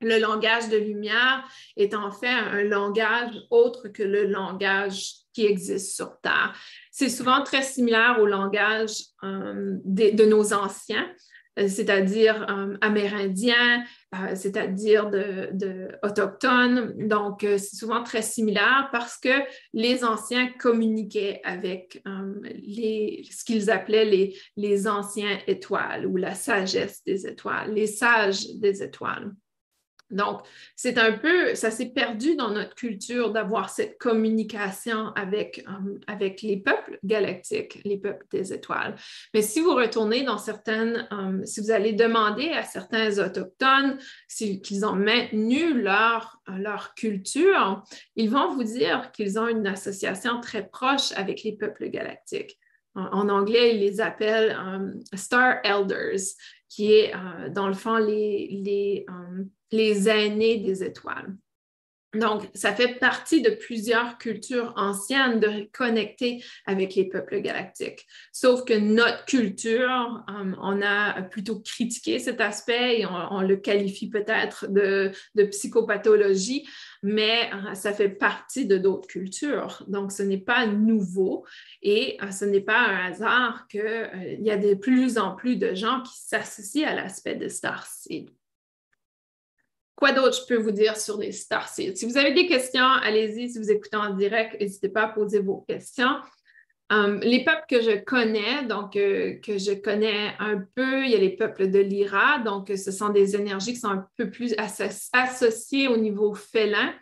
[0.00, 5.94] Le langage de lumière est en fait un langage autre que le langage qui existe
[5.94, 6.54] sur Terre.
[6.90, 11.08] C'est souvent très similaire au langage um, de, nos anciens.
[11.58, 17.08] Euh, c'est-à-dire euh, amérindiens, euh, c'est-à-dire de, autochtones.
[17.08, 24.36] Donc, c'est souvent très similaire parce que les anciens communiquaient avec ce qu'ils appelaient les,
[24.56, 29.32] les anciens étoiles ou la sagesse des étoiles, les sages des étoiles.
[30.12, 30.42] Donc,
[30.76, 36.56] c'est un peu, ça s'est perdu dans notre culture d'avoir cette communication avec, euh, les
[36.58, 38.94] peuples galactiques, les peuples des étoiles.
[39.34, 43.98] Mais si vous retournez dans certaines, euh, si vous allez demander à certains autochtones
[44.28, 47.82] qu'ils ont maintenu leur culture,
[48.16, 52.58] ils vont vous dire qu'ils ont une association très proche avec les peuples galactiques.
[52.94, 56.20] En, anglais, ils les appellent euh, Star Elders,
[56.68, 57.12] qui est
[57.50, 59.06] dans le fond les, les
[59.72, 61.34] les aînés des étoiles.
[62.14, 68.06] Donc, ça fait partie de plusieurs cultures anciennes de connecter avec les peuples galactiques.
[68.32, 74.10] Sauf que notre culture, euh, on a plutôt critiqué cet aspect et on, le qualifie
[74.10, 75.10] peut-être de,
[75.50, 76.68] psychopathologie,
[77.02, 79.82] mais euh, ça fait partie de d'autres cultures.
[79.88, 81.46] Donc, ce n'est pas nouveau
[81.80, 85.74] et euh, ce n'est pas un hasard qu'il y a de plus en plus de
[85.74, 88.28] gens qui s'associent à l'aspect de Starseed.
[90.02, 91.94] Quoi d'autre je peux vous dire sur les starseeds?
[91.94, 93.50] Si vous avez des questions, allez-y.
[93.50, 96.16] Si vous écoutez en direct, n'hésitez pas à poser vos questions.
[96.90, 101.14] Um, les peuples que je connais, donc euh, que je connais un peu, il y
[101.14, 104.56] a les peuples de l'Ira, donc ce sont des énergies qui sont un peu plus
[105.12, 106.92] associées au niveau félin.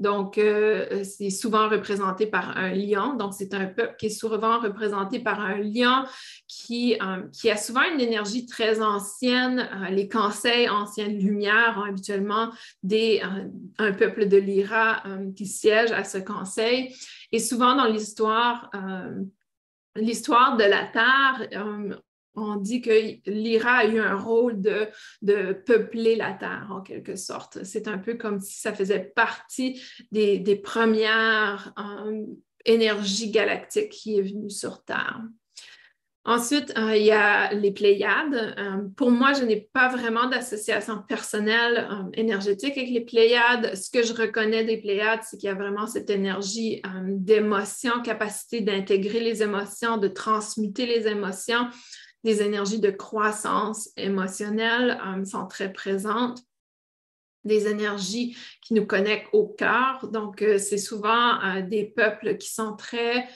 [0.00, 3.14] Donc, euh, c'est souvent représenté par un lion.
[3.14, 6.04] Donc, c'est un peuple qui est souvent représenté par un lion
[6.48, 9.60] qui, euh, qui a souvent une énergie très ancienne.
[9.60, 12.50] Euh, les conseils anciennes lumières ont habituellement
[12.82, 13.20] des,
[13.78, 15.02] un peuple de l'Ira
[15.36, 16.94] qui siège à ce conseil.
[17.30, 18.70] Et souvent dans l'histoire,
[19.96, 21.48] l'histoire de la Terre,
[22.34, 22.90] on dit que
[23.26, 24.88] l'IRA a eu un rôle de,
[25.22, 27.64] de, peupler la Terre, en quelque sorte.
[27.64, 32.24] C'est un peu comme si ça faisait partie des, premières euh,
[32.64, 35.20] énergies galactiques qui est venue sur Terre.
[36.26, 38.54] Ensuite, euh, il y a les Pléiades.
[38.58, 43.74] Euh, pour moi, je n'ai pas vraiment d'association personnelle énergétique avec les Pléiades.
[43.74, 48.60] Ce que je reconnais des Pléiades, c'est qu'il y a vraiment cette énergie d'émotion, capacité
[48.60, 51.68] d'intégrer les émotions, de transmuter les émotions
[52.24, 56.42] des énergies de croissance émotionnelle euh, sont très présentes
[57.44, 60.08] des énergies qui nous connectent au cœur.
[60.08, 63.28] Donc, euh, c'est souvent euh, des peuples qui sont très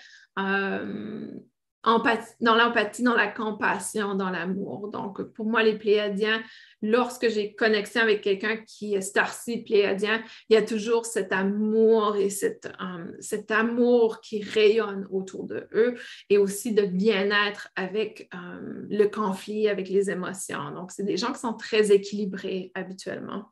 [1.84, 4.88] dans l'empathie, dans la compassion, dans l'amour.
[4.88, 6.42] Donc, pour moi, les Pléiadiens,
[6.82, 12.16] lorsque j'ai connexion avec quelqu'un qui est starseed pléiadien, il y a toujours cet amour
[12.16, 15.94] et cet, euh, cet amour qui rayonne autour de eux
[16.30, 20.70] et aussi de bien-être avec euh, le conflit, avec les émotions.
[20.72, 23.50] Donc, c'est des gens qui sont très équilibrés habituellement.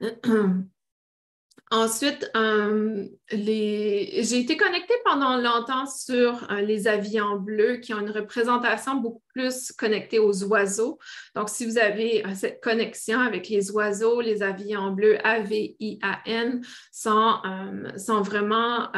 [1.72, 8.00] Ensuite, euh, j'ai été connectée pendant longtemps sur euh, les avis en bleu qui ont
[8.00, 10.98] une représentation beaucoup plus connectée aux oiseaux.
[11.36, 16.60] Donc, si vous avez euh, cette connexion avec les oiseaux, les avis en bleu A-V-I-A-N
[16.90, 17.36] sont,
[17.96, 18.90] sont vraiment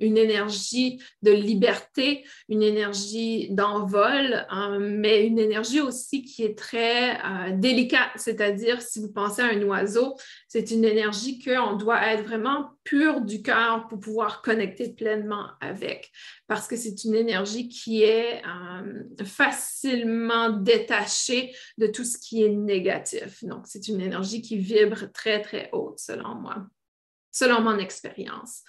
[0.00, 4.46] une énergie de liberté, une énergie d'envol,
[4.80, 7.18] mais une énergie aussi qui est très
[7.54, 8.10] délicate.
[8.16, 10.14] C'est-à-dire, si vous pensez à un oiseau,
[10.52, 16.12] c'est une énergie qu'on doit être vraiment pur du cœur pour pouvoir connecter pleinement avec,
[16.46, 22.50] parce que c'est une énergie qui est euh, facilement détachée de tout ce qui est
[22.50, 23.42] négatif.
[23.44, 26.66] Donc, c'est une énergie qui vibre très, très haute, selon moi,
[27.30, 28.62] selon mon expérience.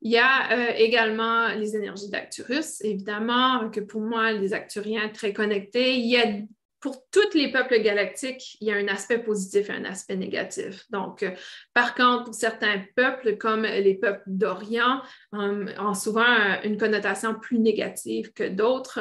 [0.00, 5.34] Il y a euh, également les énergies d'Acturus, évidemment, que pour moi, les Acturiens très
[5.34, 5.98] connectés.
[5.98, 6.38] Il y a
[6.86, 10.84] pour tous les peuples galactiques, il y a un aspect positif et un aspect négatif.
[10.90, 11.32] Donc, euh,
[11.74, 15.02] par contre, pour certains peuples, comme les peuples d'Orient,
[15.34, 19.00] euh, ont souvent euh, une connotation plus négative que d'autres.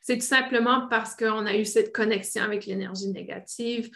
[0.00, 3.90] C'est tout simplement parce qu'on a eu cette connexion avec l'énergie négative,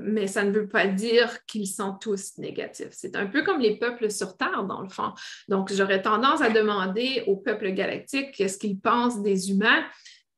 [0.00, 2.90] mais ça ne veut pas dire qu'ils sont tous négatifs.
[2.90, 5.12] C'est un peu comme les peuples sur Terre, dans le fond.
[5.48, 9.82] Donc, j'aurais tendance à demander aux peuples galactiques qu'est-ce qu'ils pensent des humains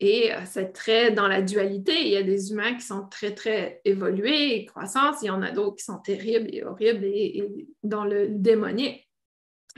[0.01, 1.93] et euh, c'est très dans la dualité.
[2.03, 5.17] Il y a des humains qui sont très, très évolués et croissance.
[5.23, 7.45] Il y en a d'autres qui sont terribles et horribles et,
[7.83, 9.08] dans le démonique.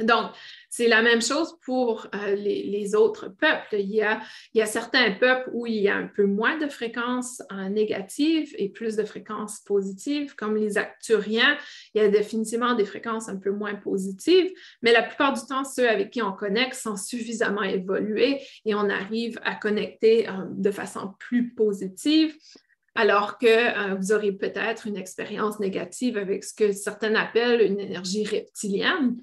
[0.05, 0.31] Donc,
[0.73, 3.75] c'est la même chose pour euh, les, autres peuples.
[3.75, 4.21] Il y, a,
[4.67, 8.95] certains peuples où il y a un peu moins de fréquences euh, négatives et plus
[8.95, 11.59] de fréquences positives, comme les Acturiens.
[11.95, 15.65] Il y a définitivement des fréquences un peu moins positives, mais la plupart du temps,
[15.65, 20.71] ceux avec qui on connecte sont suffisamment évolués et on arrive à connecter euh, de
[20.71, 22.33] façon plus positive
[22.97, 28.25] alors que vous aurez peut-être une expérience négative avec ce que certains appellent une énergie
[28.25, 29.17] reptilienne,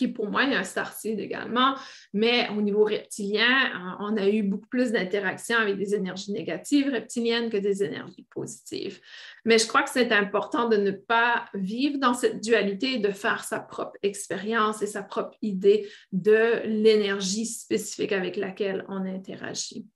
[0.00, 1.74] qui pour moi est un starseed également,
[2.14, 6.88] mais au niveau reptilien, euh, on a eu beaucoup plus d'interactions avec des énergies négatives
[6.88, 8.98] reptiliennes que des énergies positives.
[9.44, 13.10] Mais je crois que c'est important de ne pas vivre dans cette dualité et de
[13.10, 19.86] faire sa propre expérience et sa propre idée de l'énergie spécifique avec laquelle on interagit.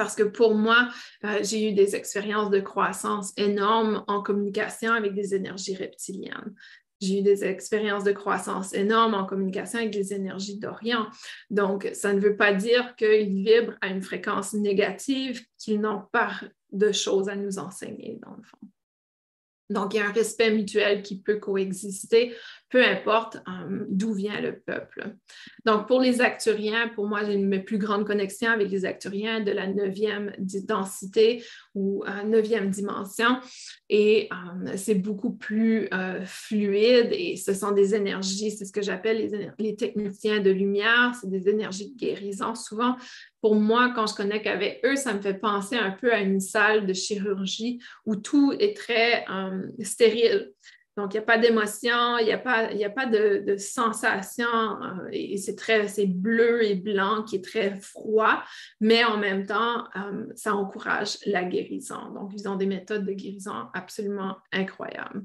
[0.00, 0.88] Parce que pour moi,
[1.24, 6.54] euh, j'ai eu des expériences de croissance énormes en communication avec des énergies reptiliennes.
[7.00, 11.06] J'ai eu des expériences de croissance énormes en communication avec les énergies d'Orient.
[11.48, 16.32] Donc, ça ne veut pas dire qu'ils vibrent à une fréquence négative, qu'ils n'ont pas
[16.72, 18.58] de choses à nous enseigner, dans le fond.
[19.70, 22.34] Donc, il y a un respect mutuel qui peut coexister,
[22.70, 25.16] peu importe euh, d'où vient le peuple.
[25.66, 29.50] Donc, pour les Acturiens, pour moi, j'ai une plus grande connexion avec les Acturiens de
[29.50, 33.38] la neuvième densité ou euh, neuvième dimension.
[33.88, 35.88] Et euh, c'est beaucoup plus
[36.24, 41.28] fluide et ce sont des énergies, c'est ce que j'appelle les, techniciens de lumière, c'est
[41.28, 42.96] des énergies de guérison souvent
[43.40, 46.40] pour moi, quand je connecte avec eux, ça me fait penser un peu à une
[46.40, 49.24] salle de chirurgie où tout est très
[49.80, 50.52] stérile.
[51.00, 55.56] Donc, il n'y a pas d'émotion, il n'y a pas, de, sensation, euh, et c'est
[55.56, 58.42] très, bleu et blanc qui est très froid,
[58.80, 62.12] mais en même temps, euh, ça encourage la guérison.
[62.12, 65.22] Donc, ils ont des méthodes de guérison absolument incroyables.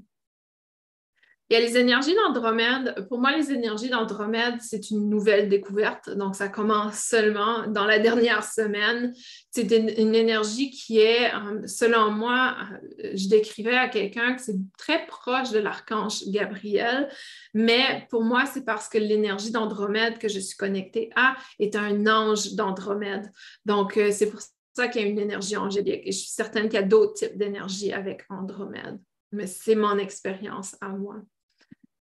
[1.50, 3.06] Il y a les énergies d'Andromède.
[3.08, 6.10] Pour moi, les énergies d'Andromède, c'est une nouvelle découverte.
[6.10, 9.14] Donc, ça commence seulement dans la dernière semaine.
[9.52, 12.56] C'est une, énergie qui est, euh, selon moi,
[13.04, 17.10] euh, je décrivais à quelqu'un que c'est très proche de l'archange Gabriel.
[17.54, 22.08] Mais pour moi, c'est parce que l'énergie d'Andromède que je suis connectée à est un
[22.08, 23.32] ange d'Andromède.
[23.66, 24.42] Donc, euh, c'est pour
[24.76, 26.02] ça qu'il y a une énergie angélique.
[26.06, 29.00] Et je suis certaine qu'il y a d'autres types d'énergie avec Andromède.
[29.32, 31.18] Mais c'est mon expérience à moi.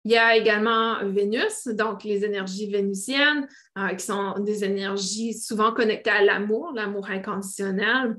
[0.04, 3.46] Il y a également Vénus, donc les énergies vénusiennes,
[3.78, 8.16] euh, qui sont des énergies souvent connectées à l'amour, l'amour inconditionnel,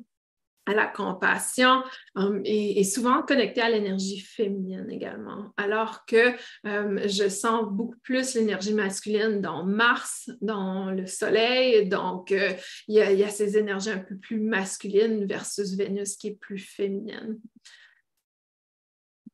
[0.66, 1.84] à la compassion
[2.18, 5.52] euh, et, souvent connectées à l'énergie féminine également.
[5.58, 6.32] Alors que
[6.66, 11.90] euh, je sens beaucoup plus l'énergie masculine dans Mars, dans le Soleil.
[11.90, 16.16] Donc, il y, a, il y a ces énergies un peu plus masculines versus Vénus
[16.16, 17.42] qui est plus féminine.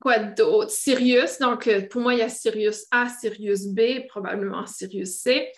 [0.01, 0.71] Quoi d'autre?
[0.71, 5.51] Sirius, donc euh, pour moi, il y a Sirius A, Sirius B, probablement Sirius C.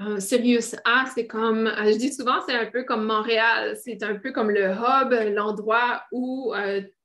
[0.00, 4.02] Euh, Sirius A, c'est comme, euh, je dis souvent, c'est un peu comme Montréal, c'est
[4.02, 6.52] un peu comme le hub, l'endroit où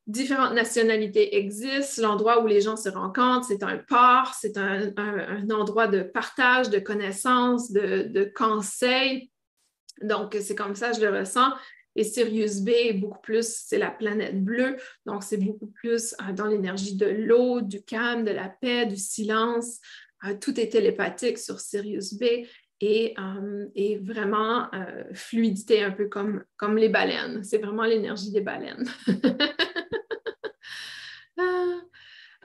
[0.07, 4.91] différentes nationalités existent, l'endroit où les gens se rencontrent, c'est un port, c'est un,
[5.51, 9.29] endroit de partage, de connaissances, de, de conseils.
[10.01, 11.51] Donc, c'est comme ça, je le ressens.
[11.95, 16.33] Et Sirius B est beaucoup plus, c'est la planète bleue, donc c'est beaucoup plus euh,
[16.33, 19.79] dans l'énergie de l'eau, du calme, de la paix, du silence.
[20.25, 22.23] Euh, tout est télépathique sur Sirius B
[22.81, 23.13] et,
[23.75, 24.69] et vraiment
[25.13, 27.43] fluidité, un peu comme, comme les baleines.
[27.43, 28.89] C'est vraiment l'énergie des baleines.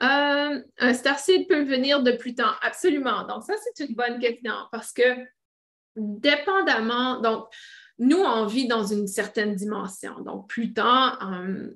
[0.01, 3.25] Euh, un starseed peut venir de Pluton, absolument.
[3.27, 5.03] Donc, ça, c'est une bonne question parce que
[5.95, 7.47] dépendamment, donc,
[7.97, 10.19] nous, on vit dans une certaine dimension.
[10.19, 11.73] Donc, Pluton, euh,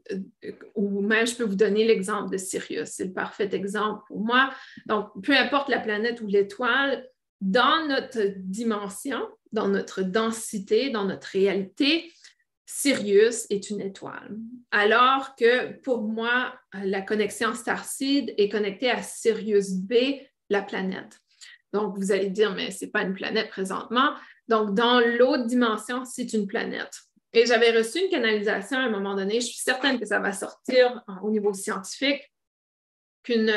[0.75, 4.49] ou même je peux vous donner l'exemple de Sirius, c'est le parfait exemple pour moi.
[4.85, 7.07] Donc, peu importe la planète ou l'étoile,
[7.39, 12.11] dans notre dimension, dans notre densité, dans notre réalité,
[12.65, 14.37] Sirius est une étoile.
[14.71, 19.93] Alors que pour moi, la connexion Starseed est connectée à Sirius B,
[20.49, 21.19] la planète.
[21.71, 24.13] Donc, vous allez dire, mais ce n'est pas une planète présentement.
[24.49, 26.99] Donc, dans l'autre dimension, c'est une planète.
[27.33, 29.35] Et j'avais reçu une canalisation à un moment donné.
[29.35, 32.21] Je suis certaine que ça va sortir au niveau scientifique,
[33.23, 33.53] qu'une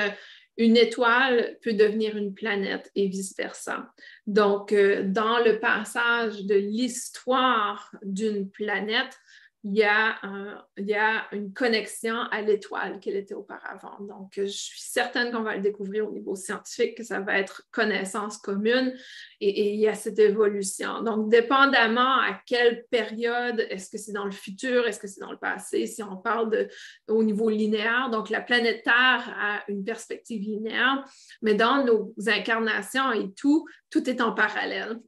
[0.58, 3.90] une étoile peut devenir une planète et vice-versa.
[4.26, 9.18] Donc, euh, dans le passage de l'histoire d'une planète,
[9.64, 13.96] il y, a, une connexion à l'étoile qu'elle était auparavant.
[14.00, 17.62] Donc, je suis certaine qu'on va le découvrir au niveau scientifique, que ça va être
[17.70, 18.92] connaissance commune
[19.40, 21.02] et, il y a cette évolution.
[21.02, 25.30] Donc, dépendamment à quelle période, est-ce que c'est dans le futur, est-ce que c'est dans
[25.30, 26.68] le passé, si on parle
[27.08, 31.04] au niveau linéaire, donc la planète Terre a une perspective linéaire,
[31.40, 34.98] mais dans nos incarnations et tout, tout est en parallèle.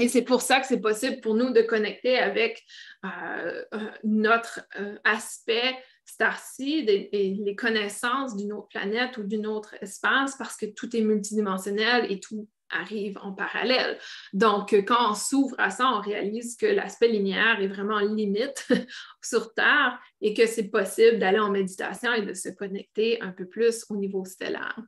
[0.00, 2.64] Et c'est pour ça que c'est possible pour nous de connecter avec
[3.04, 5.76] euh, euh, notre euh, aspect
[6.06, 11.02] starseed et, les connaissances d'une autre planète ou d'une autre espace parce que tout est
[11.02, 13.98] multidimensionnel et tout arrive en parallèle.
[14.32, 18.68] Donc, quand on s'ouvre à ça, on réalise que l'aspect linéaire est vraiment limite
[19.22, 23.44] sur Terre et que c'est possible d'aller en méditation et de se connecter un peu
[23.44, 24.78] plus au niveau stellaire.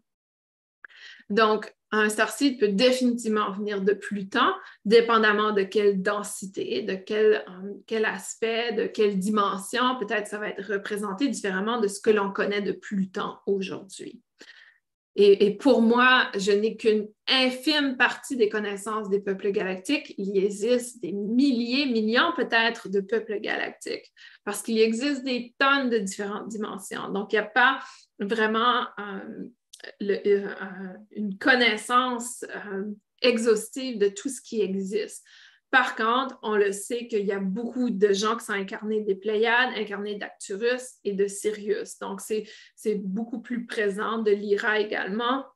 [1.28, 4.55] Donc, un starseed peut définitivement venir de Pluton,
[4.86, 9.99] dépendamment de quelle densité, de quel, euh, quel aspect, de quelle dimension.
[10.01, 14.20] Peut-être ça va être représenté différemment de ce que l'on connaît de Pluton aujourd'hui.
[15.14, 20.14] Et, pour moi, je n'ai qu'une infime partie des connaissances des peuples galactiques.
[20.16, 24.11] Il existe des milliers, millions peut-être de peuples galactiques
[24.45, 27.11] parce qu'il existe des tonnes de différentes dimensions.
[27.11, 27.80] Donc, il n'y a pas
[28.20, 29.49] vraiment euh,
[30.02, 32.84] euh, euh, une connaissance euh,
[33.20, 35.24] exhaustive de tout ce qui existe.
[35.70, 39.14] Par contre, on le sait qu'il y a beaucoup de gens qui sont incarnés des
[39.14, 41.98] Pléiades, incarnés d'Acturus et de Sirius.
[41.98, 45.46] Donc, c'est beaucoup plus présent de Lyra également.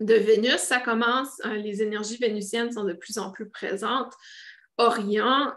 [0.00, 4.14] De Vénus, ça commence, les énergies vénusiennes sont de plus en plus présentes.
[4.78, 5.52] Orion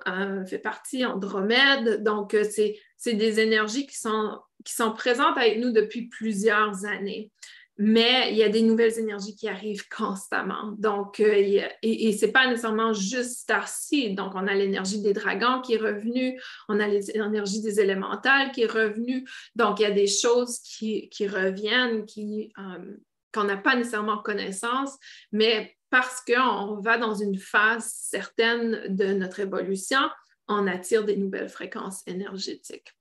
[0.48, 2.04] fait partie, Andromède.
[2.04, 7.32] Donc, c'est des énergies qui sont présentes avec nous depuis plusieurs années
[7.78, 10.74] mais il y a des nouvelles énergies qui arrivent constamment.
[10.78, 11.34] Donc, euh,
[11.82, 14.16] et, ce n'est pas nécessairement juste Starseed.
[14.16, 18.62] Donc, on a l'énergie des dragons qui est revenue, on a l'énergie des élémentales qui
[18.62, 19.28] est revenue.
[19.56, 22.98] Donc, il y a des choses qui, reviennent, qui, euh,
[23.34, 24.96] qu'on n'a pas nécessairement connaissance,
[25.32, 30.00] mais parce qu'on va dans une phase certaine de notre évolution,
[30.48, 32.94] on attire des nouvelles fréquences énergétiques.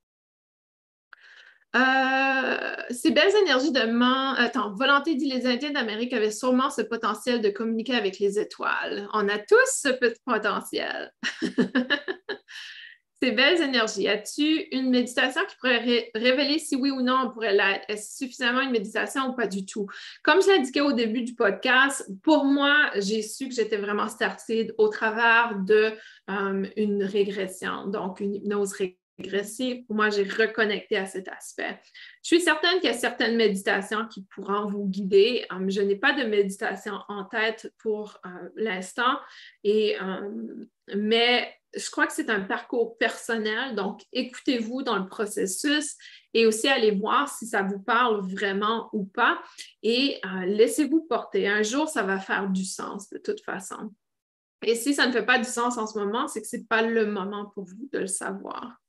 [1.75, 4.35] Euh, ces belles énergies de man...
[4.37, 9.07] Attends, volonté dit les Indiens d'Amérique avaient sûrement ce potentiel de communiquer avec les étoiles.
[9.13, 11.11] On a tous ce petit potentiel.
[13.23, 17.53] Ces belles énergies, as-tu une méditation qui pourrait révéler si oui ou non on pourrait
[17.53, 17.85] l'être?
[17.87, 19.87] Est-ce suffisamment une méditation ou pas du tout?
[20.23, 24.75] Comme je l'indiquais au début du podcast, pour moi, j'ai su que j'étais vraiment started
[24.77, 25.93] au travers d'une
[26.29, 31.79] euh, régression, donc une hypnose régressive pour moi, j'ai reconnecté à cet aspect.
[32.23, 35.45] Je suis certaine qu'il y a certaines méditations qui pourront vous guider.
[35.51, 39.19] Um, je n'ai pas de méditation en tête pour euh, l'instant,
[39.65, 45.95] um, mais je crois que c'est un parcours personnel, donc écoutez-vous dans le processus
[46.33, 49.41] et aussi allez voir si ça vous parle vraiment ou pas
[49.81, 51.47] et euh, laissez-vous porter.
[51.47, 53.91] Un jour, ça va faire du sens de toute façon.
[54.65, 56.63] Et si ça ne fait pas du sens en ce moment, c'est que ce n'est
[56.63, 58.82] pas le moment pour vous de le savoir.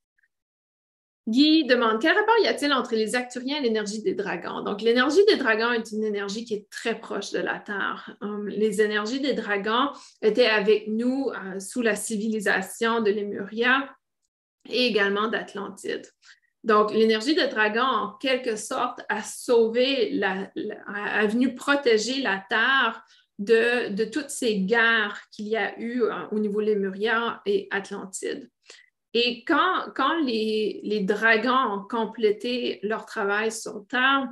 [1.26, 4.60] Guy demande quel rapport y a-t-il entre les acturiens et l'énergie des dragons?
[4.60, 8.14] Donc, l'énergie des dragons est une énergie qui est très proche de la Terre.
[8.20, 9.88] Hum, les énergies des dragons
[10.20, 13.88] étaient avec nous euh, sous la civilisation de Lémuria
[14.68, 16.06] et également d'Atlantide.
[16.62, 23.02] Donc, l'énergie des dragons, en quelque sorte, a sauvé, a venu protéger la Terre
[23.38, 28.50] de, de toutes ces guerres qu'il y a eu euh, au niveau Lémuria et Atlantide.
[29.14, 29.92] Et quand,
[30.24, 34.28] les dragons ont complété leur travail sur Terre,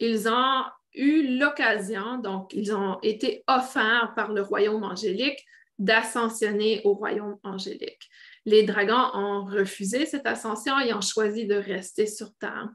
[0.00, 0.64] ils ont
[0.94, 5.44] eu l'occasion, donc ils ont été offerts par le royaume angélique
[5.78, 8.08] d'ascensionner au royaume angélique.
[8.46, 12.70] Les dragons ont refusé cette ascension et ont choisi de rester sur Terre.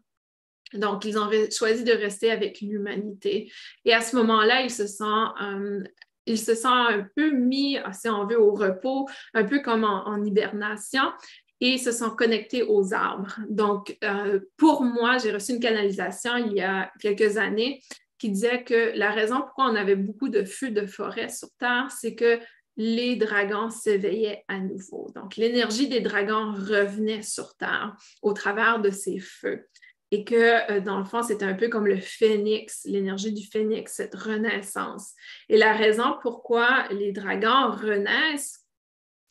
[0.73, 3.51] Donc, ils ont choisi de rester avec l'humanité.
[3.83, 5.83] Et à ce moment-là, ils se sont, euh,
[6.25, 10.23] ils se sont un peu mis, si on veut, au repos, un peu comme en,
[10.23, 11.03] hibernation,
[11.59, 13.39] et se sont connectés aux arbres.
[13.49, 17.81] Donc, euh, pour moi, j'ai reçu une canalisation il y a quelques années
[18.17, 21.87] qui disait que la raison pourquoi on avait beaucoup de feux de forêt sur Terre,
[21.91, 22.39] c'est que
[22.77, 25.11] les dragons s'éveillaient à nouveau.
[25.15, 29.67] Donc, l'énergie des dragons revenait sur Terre au travers de ces feux
[30.11, 33.93] et que euh, dans le fond, c'est un peu comme le phénix, l'énergie du phénix,
[33.93, 35.13] cette renaissance.
[35.49, 38.65] Et la raison pourquoi les dragons renaissent,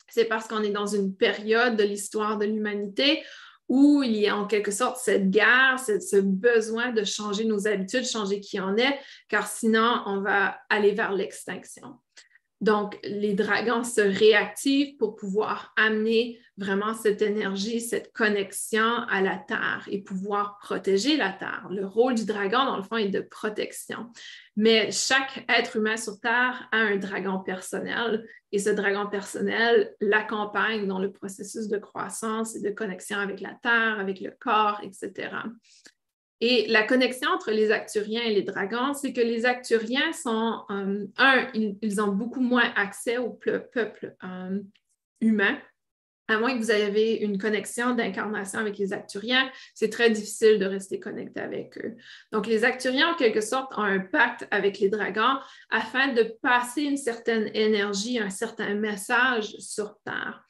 [0.09, 3.23] c'est parce qu'on est dans une période de l'histoire de l'humanité
[3.69, 8.03] où il y a en quelque sorte cette guerre, ce besoin de changer nos habitudes,
[8.03, 11.97] changer qui on est, car sinon, on va aller vers l'extinction.
[12.61, 19.37] Donc, les dragons se réactivent pour pouvoir amener vraiment cette énergie, cette connexion à la
[19.37, 21.67] Terre et pouvoir protéger la Terre.
[21.71, 24.11] Le rôle du dragon, dans le fond, est de protection.
[24.55, 30.87] Mais chaque être humain sur Terre a un dragon personnel et ce dragon personnel l'accompagne
[30.87, 35.31] dans le processus de croissance et de connexion avec la Terre, avec le corps, etc.
[36.43, 41.05] Et la connexion entre les Acturiens et les dragons, c'est que les Acturiens sont, euh,
[41.17, 44.59] un, ils, ont beaucoup moins accès au peuple euh,
[45.21, 45.59] humain.
[46.27, 50.65] À moins que vous ayez une connexion d'incarnation avec les Acturiens, c'est très difficile de
[50.65, 51.95] rester connecté avec eux.
[52.31, 55.37] Donc, les Acturiens, en quelque sorte, ont un pacte avec les dragons
[55.69, 60.43] afin de passer une certaine énergie, un certain message sur Terre.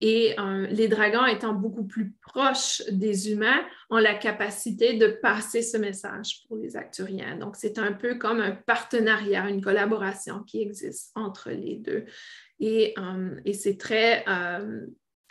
[0.00, 5.62] Et euh, les dragons étant beaucoup plus proches des humains, ont la capacité de passer
[5.62, 7.36] ce message pour les acturiens.
[7.36, 12.04] Donc, c'est un peu comme un partenariat, une collaboration qui existe entre les deux.
[12.60, 14.86] Et, euh, c'est très, euh,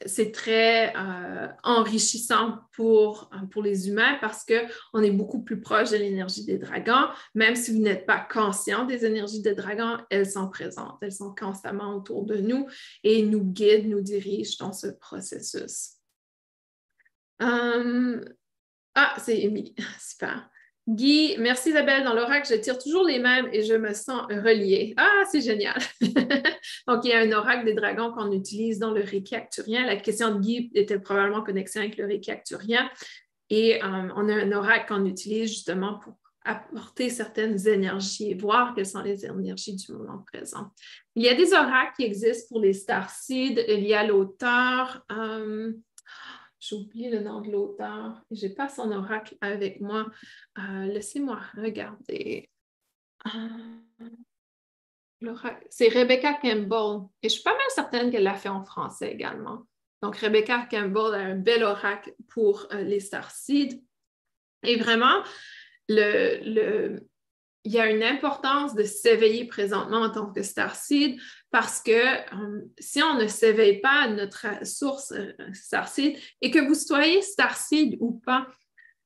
[0.05, 5.91] c'est très euh, enrichissant pour, euh, pour les humains parce qu'on est beaucoup plus proche
[5.91, 7.07] de l'énergie des dragons.
[7.35, 11.33] Même si vous n'êtes pas conscient des énergies des dragons, elles sont présentes, elles sont
[11.35, 12.67] constamment autour de nous
[13.03, 15.93] et nous guident, nous dirigent dans ce processus.
[17.39, 18.23] Hum,
[18.95, 20.49] ah, c'est Émilie, super.
[20.87, 22.03] Guy, merci Isabelle.
[22.03, 24.93] Dans l'oracle, je tire toujours les mêmes et je me sens reliée.
[24.97, 25.79] Ah, c'est génial.
[26.87, 29.85] Donc, il y a un oracle des dragons qu'on utilise dans le Reiki acturien.
[29.85, 32.89] La question de Guy était probablement connexion avec le Reiki acturien.
[33.49, 38.75] Et euh, on a un oracle qu'on utilise justement pour apporter certaines énergies et voir
[38.75, 40.71] quelles sont les énergies du moment présent.
[41.15, 43.63] Il y a des oracles qui existent pour les starseeds.
[43.69, 45.05] Il y a l'auteur.
[45.13, 45.71] Euh,
[46.63, 50.07] j'ai oublié le nom de l'auteur je n'ai pas son oracle avec moi.
[50.57, 52.49] Euh, laissez-moi regarder.
[53.25, 54.09] Euh,
[55.69, 59.65] c'est Rebecca Campbell et je suis pas mal certaine qu'elle l'a fait en français également.
[60.01, 63.81] Donc, Rebecca Campbell a un bel oracle pour euh, les starseeds.
[64.63, 65.23] Et vraiment,
[65.87, 66.99] le,
[67.63, 71.17] il y a une importance de s'éveiller présentement en tant que starseed
[71.49, 76.59] parce que euh, si on ne s'éveille pas à notre source euh, starseed et que
[76.59, 78.47] vous soyez starseed ou pas,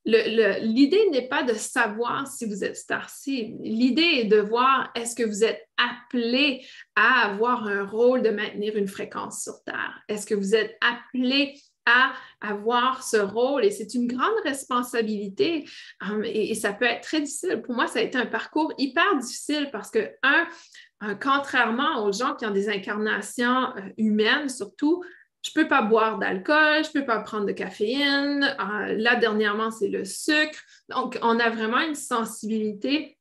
[0.05, 3.57] l'idée n'est pas de savoir si vous êtes starseed.
[3.61, 8.77] L'idée est de voir est-ce que vous êtes appelé à avoir un rôle de maintenir
[8.77, 10.01] une fréquence sur Terre?
[10.07, 11.55] Est-ce que vous êtes appelé
[11.87, 12.11] à
[12.41, 15.65] avoir ce rôle et c'est une grande responsabilité
[16.01, 17.61] um, et, ça peut être très difficile.
[17.61, 20.47] Pour moi, ça a été un parcours hyper difficile parce que, un,
[21.03, 25.03] euh, contrairement aux gens qui ont des incarnations euh, humaines surtout,
[25.41, 28.43] je ne peux pas boire d'alcool, je ne peux pas prendre de caféine.
[28.43, 30.59] Euh, là, dernièrement, c'est le sucre.
[30.89, 33.16] Donc, on a vraiment une sensibilité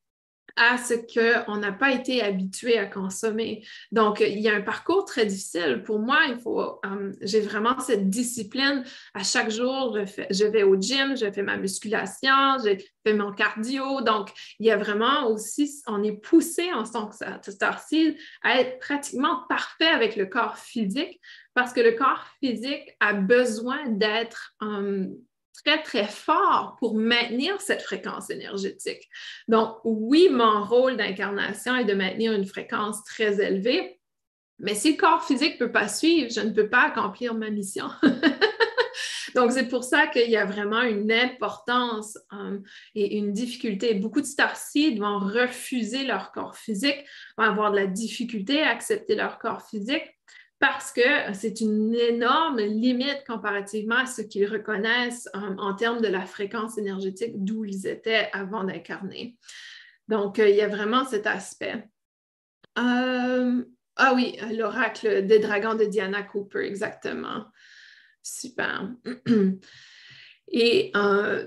[0.57, 3.65] à ce qu'on n'a pas été habitué à consommer.
[3.93, 5.83] Donc, il y a un parcours très difficile.
[5.85, 8.83] Pour moi, il faut, euh, j'ai vraiment cette discipline.
[9.15, 9.99] À chaque jour,
[10.31, 14.01] je, vais au gym, je fais ma musculation, je fais mon cardio.
[14.01, 19.43] Donc, il y a vraiment aussi, on est poussé en que starseed à être pratiquement
[19.49, 21.21] parfait avec le corps physique
[21.57, 25.07] parce que le corps physique a besoin d'être euh,
[25.65, 29.09] très, très fort pour maintenir cette fréquence énergétique.
[29.49, 34.01] Donc, oui, mon rôle d'incarnation est de maintenir une fréquence très élevée,
[34.59, 37.51] mais si le corps physique ne peut pas suivre, je ne peux pas accomplir ma
[37.51, 37.89] mission.
[39.35, 42.59] Donc, c'est pour ça qu'il y a vraiment une importance euh,
[42.95, 43.93] et une difficulté.
[43.93, 47.05] Beaucoup de starseeds vont refuser leur corps physique,
[47.37, 50.17] vont avoir de la difficulté à accepter leur corps physique
[50.59, 56.09] parce que c'est une énorme limite comparativement à ce qu'ils reconnaissent euh, en termes de
[56.09, 59.37] la fréquence énergétique d'où ils étaient avant d'incarner.
[60.09, 61.85] Donc, euh, il y a vraiment cet aspect.
[62.79, 63.65] Euh,
[63.97, 67.47] ah oui, l'oracle des dragons de Diana Cooper, exactement.
[68.23, 68.91] Super.
[70.49, 70.93] Et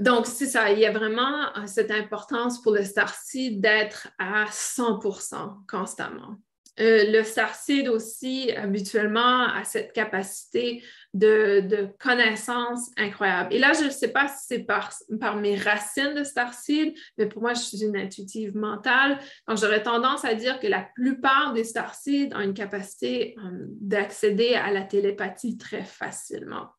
[0.01, 5.65] donc, c'est ça, il y a vraiment cette importance pour le Starseed d'être à 100%
[5.69, 6.35] constamment.
[6.79, 10.81] Euh, le starseed aussi, habituellement, a cette capacité
[11.13, 13.53] de, connaissance incroyable.
[13.53, 14.91] Et là, je ne sais pas si c'est par,
[15.35, 19.19] mes racines de starseed, mais pour moi, je suis une intuitive mentale.
[19.47, 23.49] Donc, j'aurais tendance à dire que la plupart des starseeds ont une capacité euh,
[23.81, 26.69] d'accéder à la télépathie très facilement.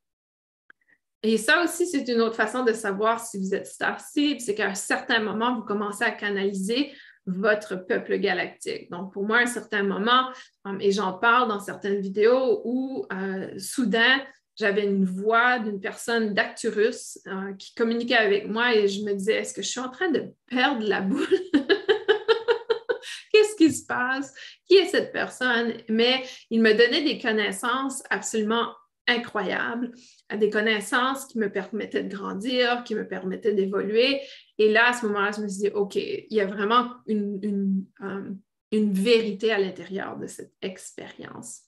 [1.22, 4.68] Et ça aussi, c'est une autre façon de savoir si vous êtes starseed, c'est qu'à
[4.68, 6.92] un certain moment, vous commencez à canaliser
[7.26, 8.90] votre peuple galactique.
[8.90, 10.30] Donc, pour moi, à un certain moment,
[10.64, 14.20] um, et j'en parle dans certaines vidéos, où euh, soudain,
[14.56, 19.36] j'avais une voix d'une personne d'Acturus euh, qui communiquait avec moi et je me disais,
[19.36, 21.26] est-ce que je suis en train de perdre la boule?
[23.32, 24.34] Qu'est-ce qui se passe?
[24.66, 25.72] Qui est cette personne?
[25.88, 28.74] Mais il me donnait des connaissances absolument
[29.10, 29.92] incroyables,
[30.34, 34.20] des connaissances qui me permettaient de grandir, qui me permettaient d'évoluer.
[34.58, 37.84] Et là, à ce moment-là, je me suis dit, OK, il y a vraiment une,
[38.02, 38.30] euh,
[38.72, 41.62] vérité à l'intérieur de cette expérience.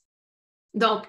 [0.75, 1.05] Donc,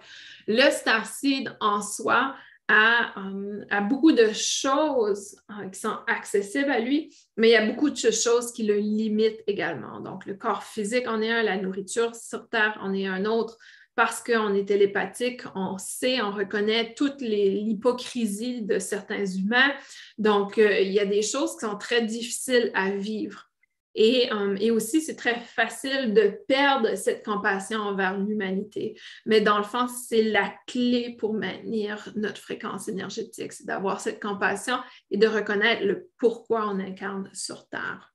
[0.48, 2.36] le Starseed en soi
[2.68, 7.66] a, euh, beaucoup de choses euh, qui sont accessibles à lui, mais il y a
[7.66, 10.00] beaucoup de choses qui le limitent également.
[10.00, 13.58] Donc, le corps physique en est un, la nourriture sur Terre en est un autre,
[13.96, 19.74] parce qu'on est télépathique, on sait, on reconnaît toute l'hypocrisie de certains humains.
[20.18, 23.50] Donc, euh, il y a des choses qui sont très difficiles à vivre.
[23.98, 29.00] Euh, et aussi, c'est très facile de perdre cette compassion envers l'humanité.
[29.26, 34.22] Mais dans le fond, c'est la clé pour maintenir notre fréquence énergétique, c'est d'avoir cette
[34.22, 34.78] compassion
[35.12, 38.13] et de reconnaître le pourquoi on incarne sur Terre.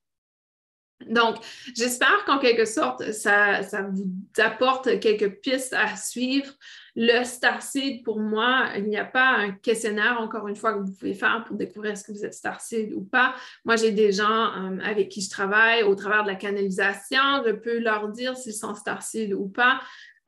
[1.07, 1.37] Donc,
[1.75, 4.05] j'espère qu'en quelque sorte, ça, vous
[4.37, 6.51] apporte quelques pistes à suivre.
[6.95, 10.91] Le Starseed, pour moi, il n'y a pas un questionnaire, encore une fois, que vous
[10.91, 13.33] pouvez faire pour découvrir que vous êtes Starseed ou pas.
[13.63, 17.43] Moi, j'ai des gens euh, avec qui je travaille au travers de la canalisation.
[17.45, 19.79] Je peux leur dire s'ils sont Starseed ou pas.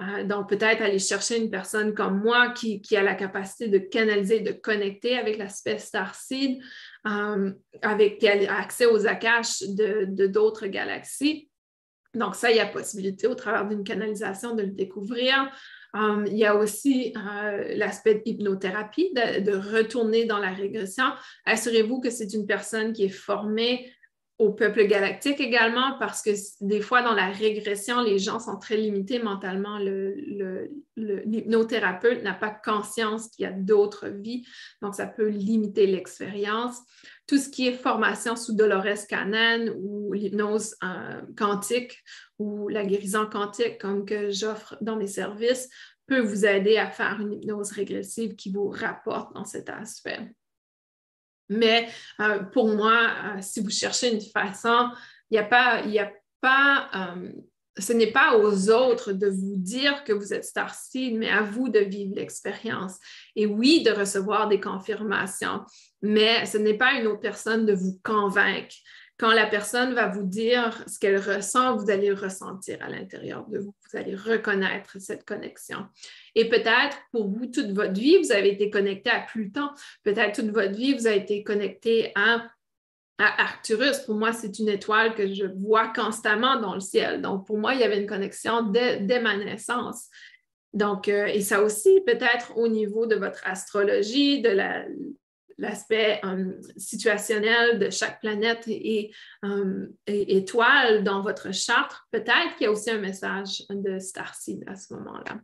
[0.01, 3.77] Euh, donc, peut-être aller chercher une personne comme moi qui, qui, a la capacité de
[3.77, 6.61] canaliser, de connecter avec l'aspect Starseed.
[7.07, 11.49] Euh, avec accès aux Akash de d'autres galaxies.
[12.13, 15.51] Donc, ça, il y a possibilité au travers d'une canalisation de le découvrir.
[15.95, 21.05] Euh, il y a aussi euh, l'aspect hypnothérapie, de, de, retourner dans la régression.
[21.45, 23.91] Assurez-vous que c'est une personne qui est formée
[24.41, 26.31] au peuple galactique également, parce que
[26.61, 29.77] des fois, dans la régression, les gens sont très limités mentalement.
[30.97, 34.43] L'hypnothérapeute le, n'a pas conscience qu'il y a d'autres vies,
[34.81, 36.79] donc ça peut limiter l'expérience.
[37.27, 41.99] Tout ce qui est formation sous Dolores Cannon ou l'hypnose euh, quantique
[42.39, 45.69] ou la guérison quantique, comme que j'offre dans mes services,
[46.07, 50.31] peut vous aider à faire une hypnose régressive qui vous rapporte dans cet aspect.
[51.51, 51.89] Mais
[52.21, 54.89] euh, pour moi, euh, si vous cherchez une façon,
[55.29, 57.29] il n'y a pas, a pas euh,
[57.77, 61.69] ce n'est pas aux autres de vous dire que vous êtes Starseed, mais à vous
[61.69, 62.97] de vivre l'expérience.
[63.35, 65.61] Et oui, de recevoir des confirmations,
[66.01, 68.75] mais ce n'est pas une autre personne de vous convaincre
[69.21, 73.47] quand la personne va vous dire ce qu'elle ressent, vous allez le ressentir à l'intérieur
[73.49, 73.75] de vous.
[73.91, 75.85] Vous allez reconnaître cette connexion.
[76.33, 79.69] Et peut-être pour vous, toute votre vie, vous avez été connecté à Pluton.
[80.01, 82.47] Peut-être toute votre vie, vous avez été connecté à,
[83.19, 83.99] Arcturus.
[83.99, 87.21] Pour moi, c'est une étoile que je vois constamment dans le ciel.
[87.21, 90.07] Donc, pour moi, il y avait une connexion dès, ma naissance.
[90.73, 94.83] Donc, euh, et ça aussi, peut-être au niveau de votre astrologie, de la,
[95.57, 102.67] l'aspect euh, situationnel de chaque planète euh, et, étoile dans votre charte, peut-être qu'il y
[102.67, 105.39] a aussi un message de Starseed à ce moment-là.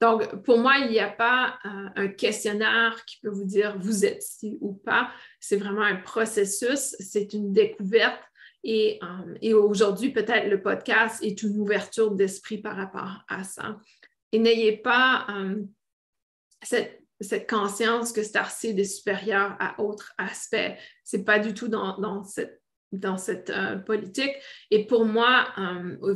[0.00, 4.04] Donc, pour moi, il n'y a pas euh, un questionnaire qui peut vous dire vous
[4.04, 5.10] êtes ici ou pas.
[5.38, 8.22] C'est vraiment un processus, c'est une découverte.
[8.64, 9.00] Et,
[9.40, 13.76] et aujourd'hui, peut-être le podcast est une ouverture d'esprit par rapport à ça.
[14.30, 15.26] Et n'ayez pas
[16.62, 20.78] cette cette conscience que Starseed est supérieur à autre aspect.
[21.04, 22.62] Ce n'est pas du tout dans, cette,
[22.92, 24.34] dans cette euh, politique.
[24.70, 26.14] Et pour moi, euh, aux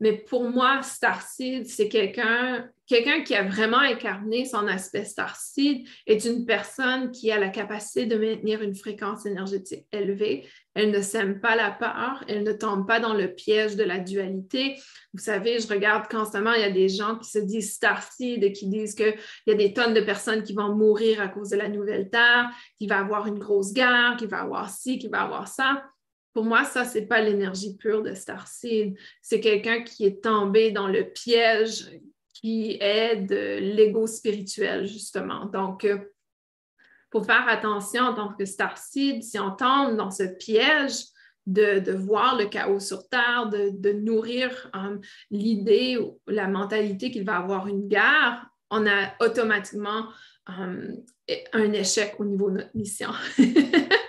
[0.00, 6.44] Mais pour moi, Starseed, c'est quelqu'un qui a vraiment incarné son aspect Starseed, est une
[6.44, 10.46] personne qui a la capacité de maintenir une fréquence énergétique élevée.
[10.74, 14.00] Elle ne sème pas la peur, elle ne tombe pas dans le piège de la
[14.00, 14.74] dualité.
[15.12, 18.52] Vous savez, je regarde constamment, il y a des gens qui se disent Starseed et
[18.52, 19.14] qui disent qu'il
[19.46, 22.50] y a des tonnes de personnes qui vont mourir à cause de la nouvelle Terre,
[22.76, 25.84] qu'il va avoir une grosse guerre, qu'il va avoir ci, qu'il va avoir ça.
[26.34, 28.98] Pour moi, ça, ce n'est pas l'énergie pure de Starseed.
[29.22, 31.88] C'est quelqu'un qui est tombé dans le piège
[32.34, 35.46] qui est de l'ego spirituel, justement.
[35.46, 41.04] Donc, il euh, faire attention en tant que Starseed, si on tombe dans ce piège
[41.46, 47.36] de, voir le chaos sur Terre, de, nourrir um, l'idée ou la mentalité qu'il va
[47.36, 50.08] avoir une guerre, on a automatiquement
[50.48, 50.96] um,
[51.52, 53.10] un échec au niveau de notre mission.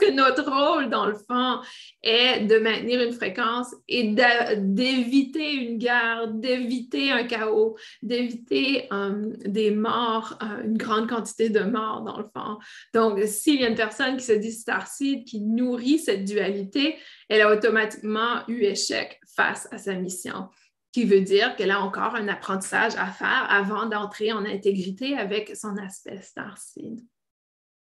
[0.00, 1.60] Que notre rôle, dans le fond,
[2.02, 4.14] est de maintenir une fréquence et
[4.58, 11.60] d'éviter une guerre, d'éviter un chaos, d'éviter euh, des morts, euh, une grande quantité de
[11.60, 12.58] morts, dans le fond.
[12.94, 16.96] Donc, s'il y a une personne qui se dit starseed, qui nourrit cette dualité,
[17.28, 20.48] elle a automatiquement eu échec face à sa mission
[20.92, 25.54] qui veut dire qu'elle a encore un apprentissage à faire avant d'entrer en intégrité avec
[25.56, 27.00] son aspect starseed.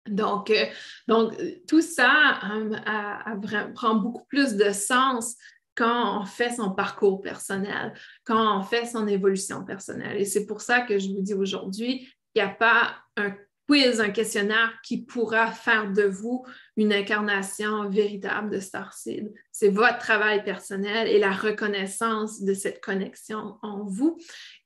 [0.08, 0.66] Donc, euh,
[1.08, 1.34] donc
[1.66, 5.36] tout ça euh, prend beaucoup plus de sens
[5.74, 7.94] quand on fait son parcours personnel,
[8.24, 10.20] quand on fait son évolution personnelle.
[10.20, 13.34] Et c'est pour ça que je vous dis aujourd'hui, il n'y a pas un
[13.66, 16.44] quiz, un questionnaire qui pourra faire de vous
[16.76, 19.32] une incarnation véritable de Starseed.
[19.52, 24.18] C'est votre travail personnel et la reconnaissance de cette connexion en vous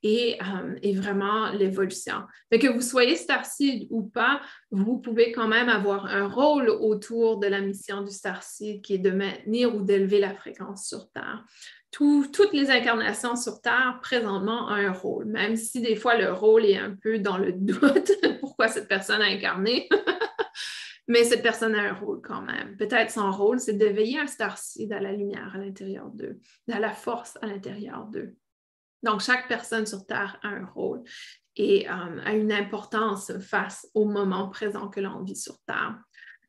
[0.03, 2.23] et, euh, vraiment l'évolution.
[2.51, 4.41] Mais que vous soyez Starseed ou pas,
[4.71, 8.99] vous pouvez quand même avoir un rôle autour de la mission du Starseed qui est
[8.99, 11.45] de maintenir ou d'élever la fréquence sur Terre
[11.91, 16.65] toutes les incarnations sur Terre présentement ont un rôle, même si des fois le rôle
[16.65, 19.89] est un peu dans le doute pourquoi cette personne a incarné.
[21.07, 22.77] Mais cette personne a un rôle quand même.
[22.77, 26.39] Peut-être son rôle, c'est d'éveiller un starseed à la lumière à l'intérieur d'eux,
[26.71, 28.35] à la force à l'intérieur d'eux.
[29.03, 31.03] Donc, chaque personne sur Terre a un rôle
[31.55, 35.97] et euh, a une importance face au moment présent que l'on vit sur Terre.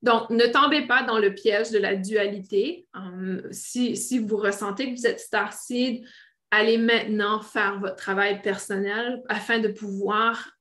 [0.02, 2.88] Donc, ne tombez pas dans le piège de la dualité.
[2.94, 6.06] Um, si, vous ressentez que vous êtes starseed,
[6.50, 10.52] allez maintenant faire votre travail personnel afin de pouvoir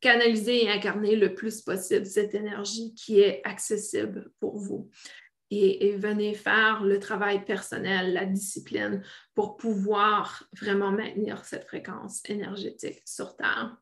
[0.00, 4.88] canaliser et incarner le plus possible cette énergie qui est accessible pour vous.
[5.50, 9.02] Et, venez faire le travail personnel, la discipline
[9.34, 13.76] pour pouvoir vraiment maintenir cette fréquence énergétique sur Terre.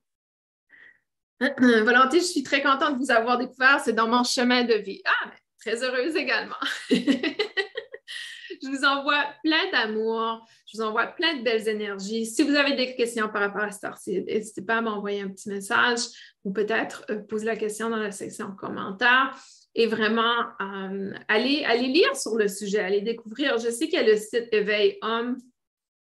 [1.41, 3.81] Volonté, je suis très contente de vous avoir découvert.
[3.81, 5.03] C'est dans mon chemin de vie.
[5.07, 6.55] Ah, très heureuse également.
[6.91, 10.47] je vous envoie plein d'amour.
[10.67, 12.27] Je vous envoie plein de belles énergies.
[12.27, 15.49] Si vous avez des questions par rapport à Starseed, n'hésitez pas à m'envoyer un petit
[15.49, 16.01] message
[16.45, 19.35] ou peut-être euh, poser la question dans la section commentaires.
[19.75, 23.59] Et vraiment, euh, allez, lire sur le sujet, allez découvrir.
[23.59, 25.39] Je sais qu'il y a le site Éveil Homme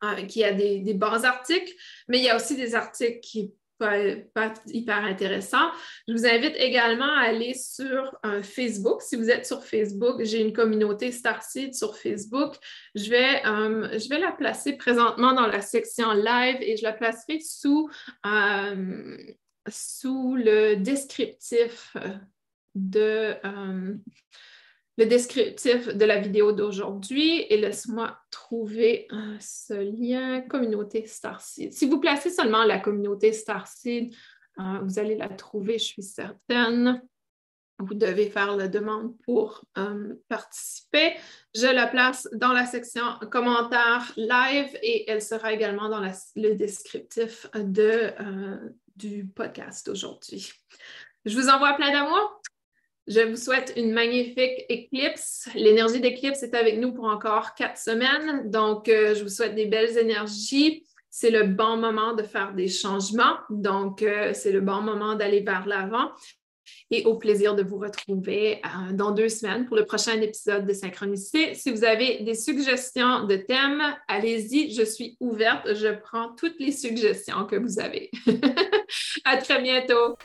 [0.03, 1.73] euh, qui a des, bons articles,
[2.09, 5.71] mais il y a aussi des articles qui pas, hyper intéressant.
[6.07, 9.03] Je vous invite également à aller sur euh, Facebook.
[9.03, 12.55] Si vous êtes sur Facebook, j'ai une communauté Starseed sur Facebook.
[12.95, 17.41] Je vais, je vais la placer présentement dans la section live et je la placerai
[17.41, 17.91] sous,
[19.69, 21.95] sous le descriptif
[22.75, 23.35] de
[24.97, 31.73] le descriptif de la vidéo d'aujourd'hui et laisse-moi trouver euh, ce lien communauté Starseed.
[31.73, 34.15] Si vous placez seulement la communauté Starseed,
[34.61, 37.03] euh, vous allez la trouver, je suis certaine.
[37.81, 41.15] Vous devez faire la demande pour euh, participer.
[41.57, 43.03] Je la place dans la section
[43.33, 48.13] commentaires live et elle sera également dans le descriptif de,
[48.95, 50.53] du podcast aujourd'hui.
[51.25, 52.41] Je vous envoie plein d'amour.
[53.07, 55.49] Je vous souhaite une magnifique éclipse.
[55.55, 58.51] L'énergie d'éclipse est avec nous pour encore quatre semaines.
[58.51, 60.87] Donc, euh, je vous souhaite des belles énergies.
[61.11, 63.37] C'est le bon moment de faire des changements.
[63.51, 66.13] Donc, euh, c'est le bon moment d'aller vers l'avant.
[66.91, 70.73] Et au plaisir de vous retrouver euh, dans deux semaines pour le prochain épisode de
[70.73, 71.53] Synchronicité.
[71.55, 75.75] Si vous avez des suggestions de thèmes, allez-y, je suis ouverte.
[75.75, 78.11] Je prends toutes les suggestions que vous avez.
[79.27, 80.17] à très bientôt.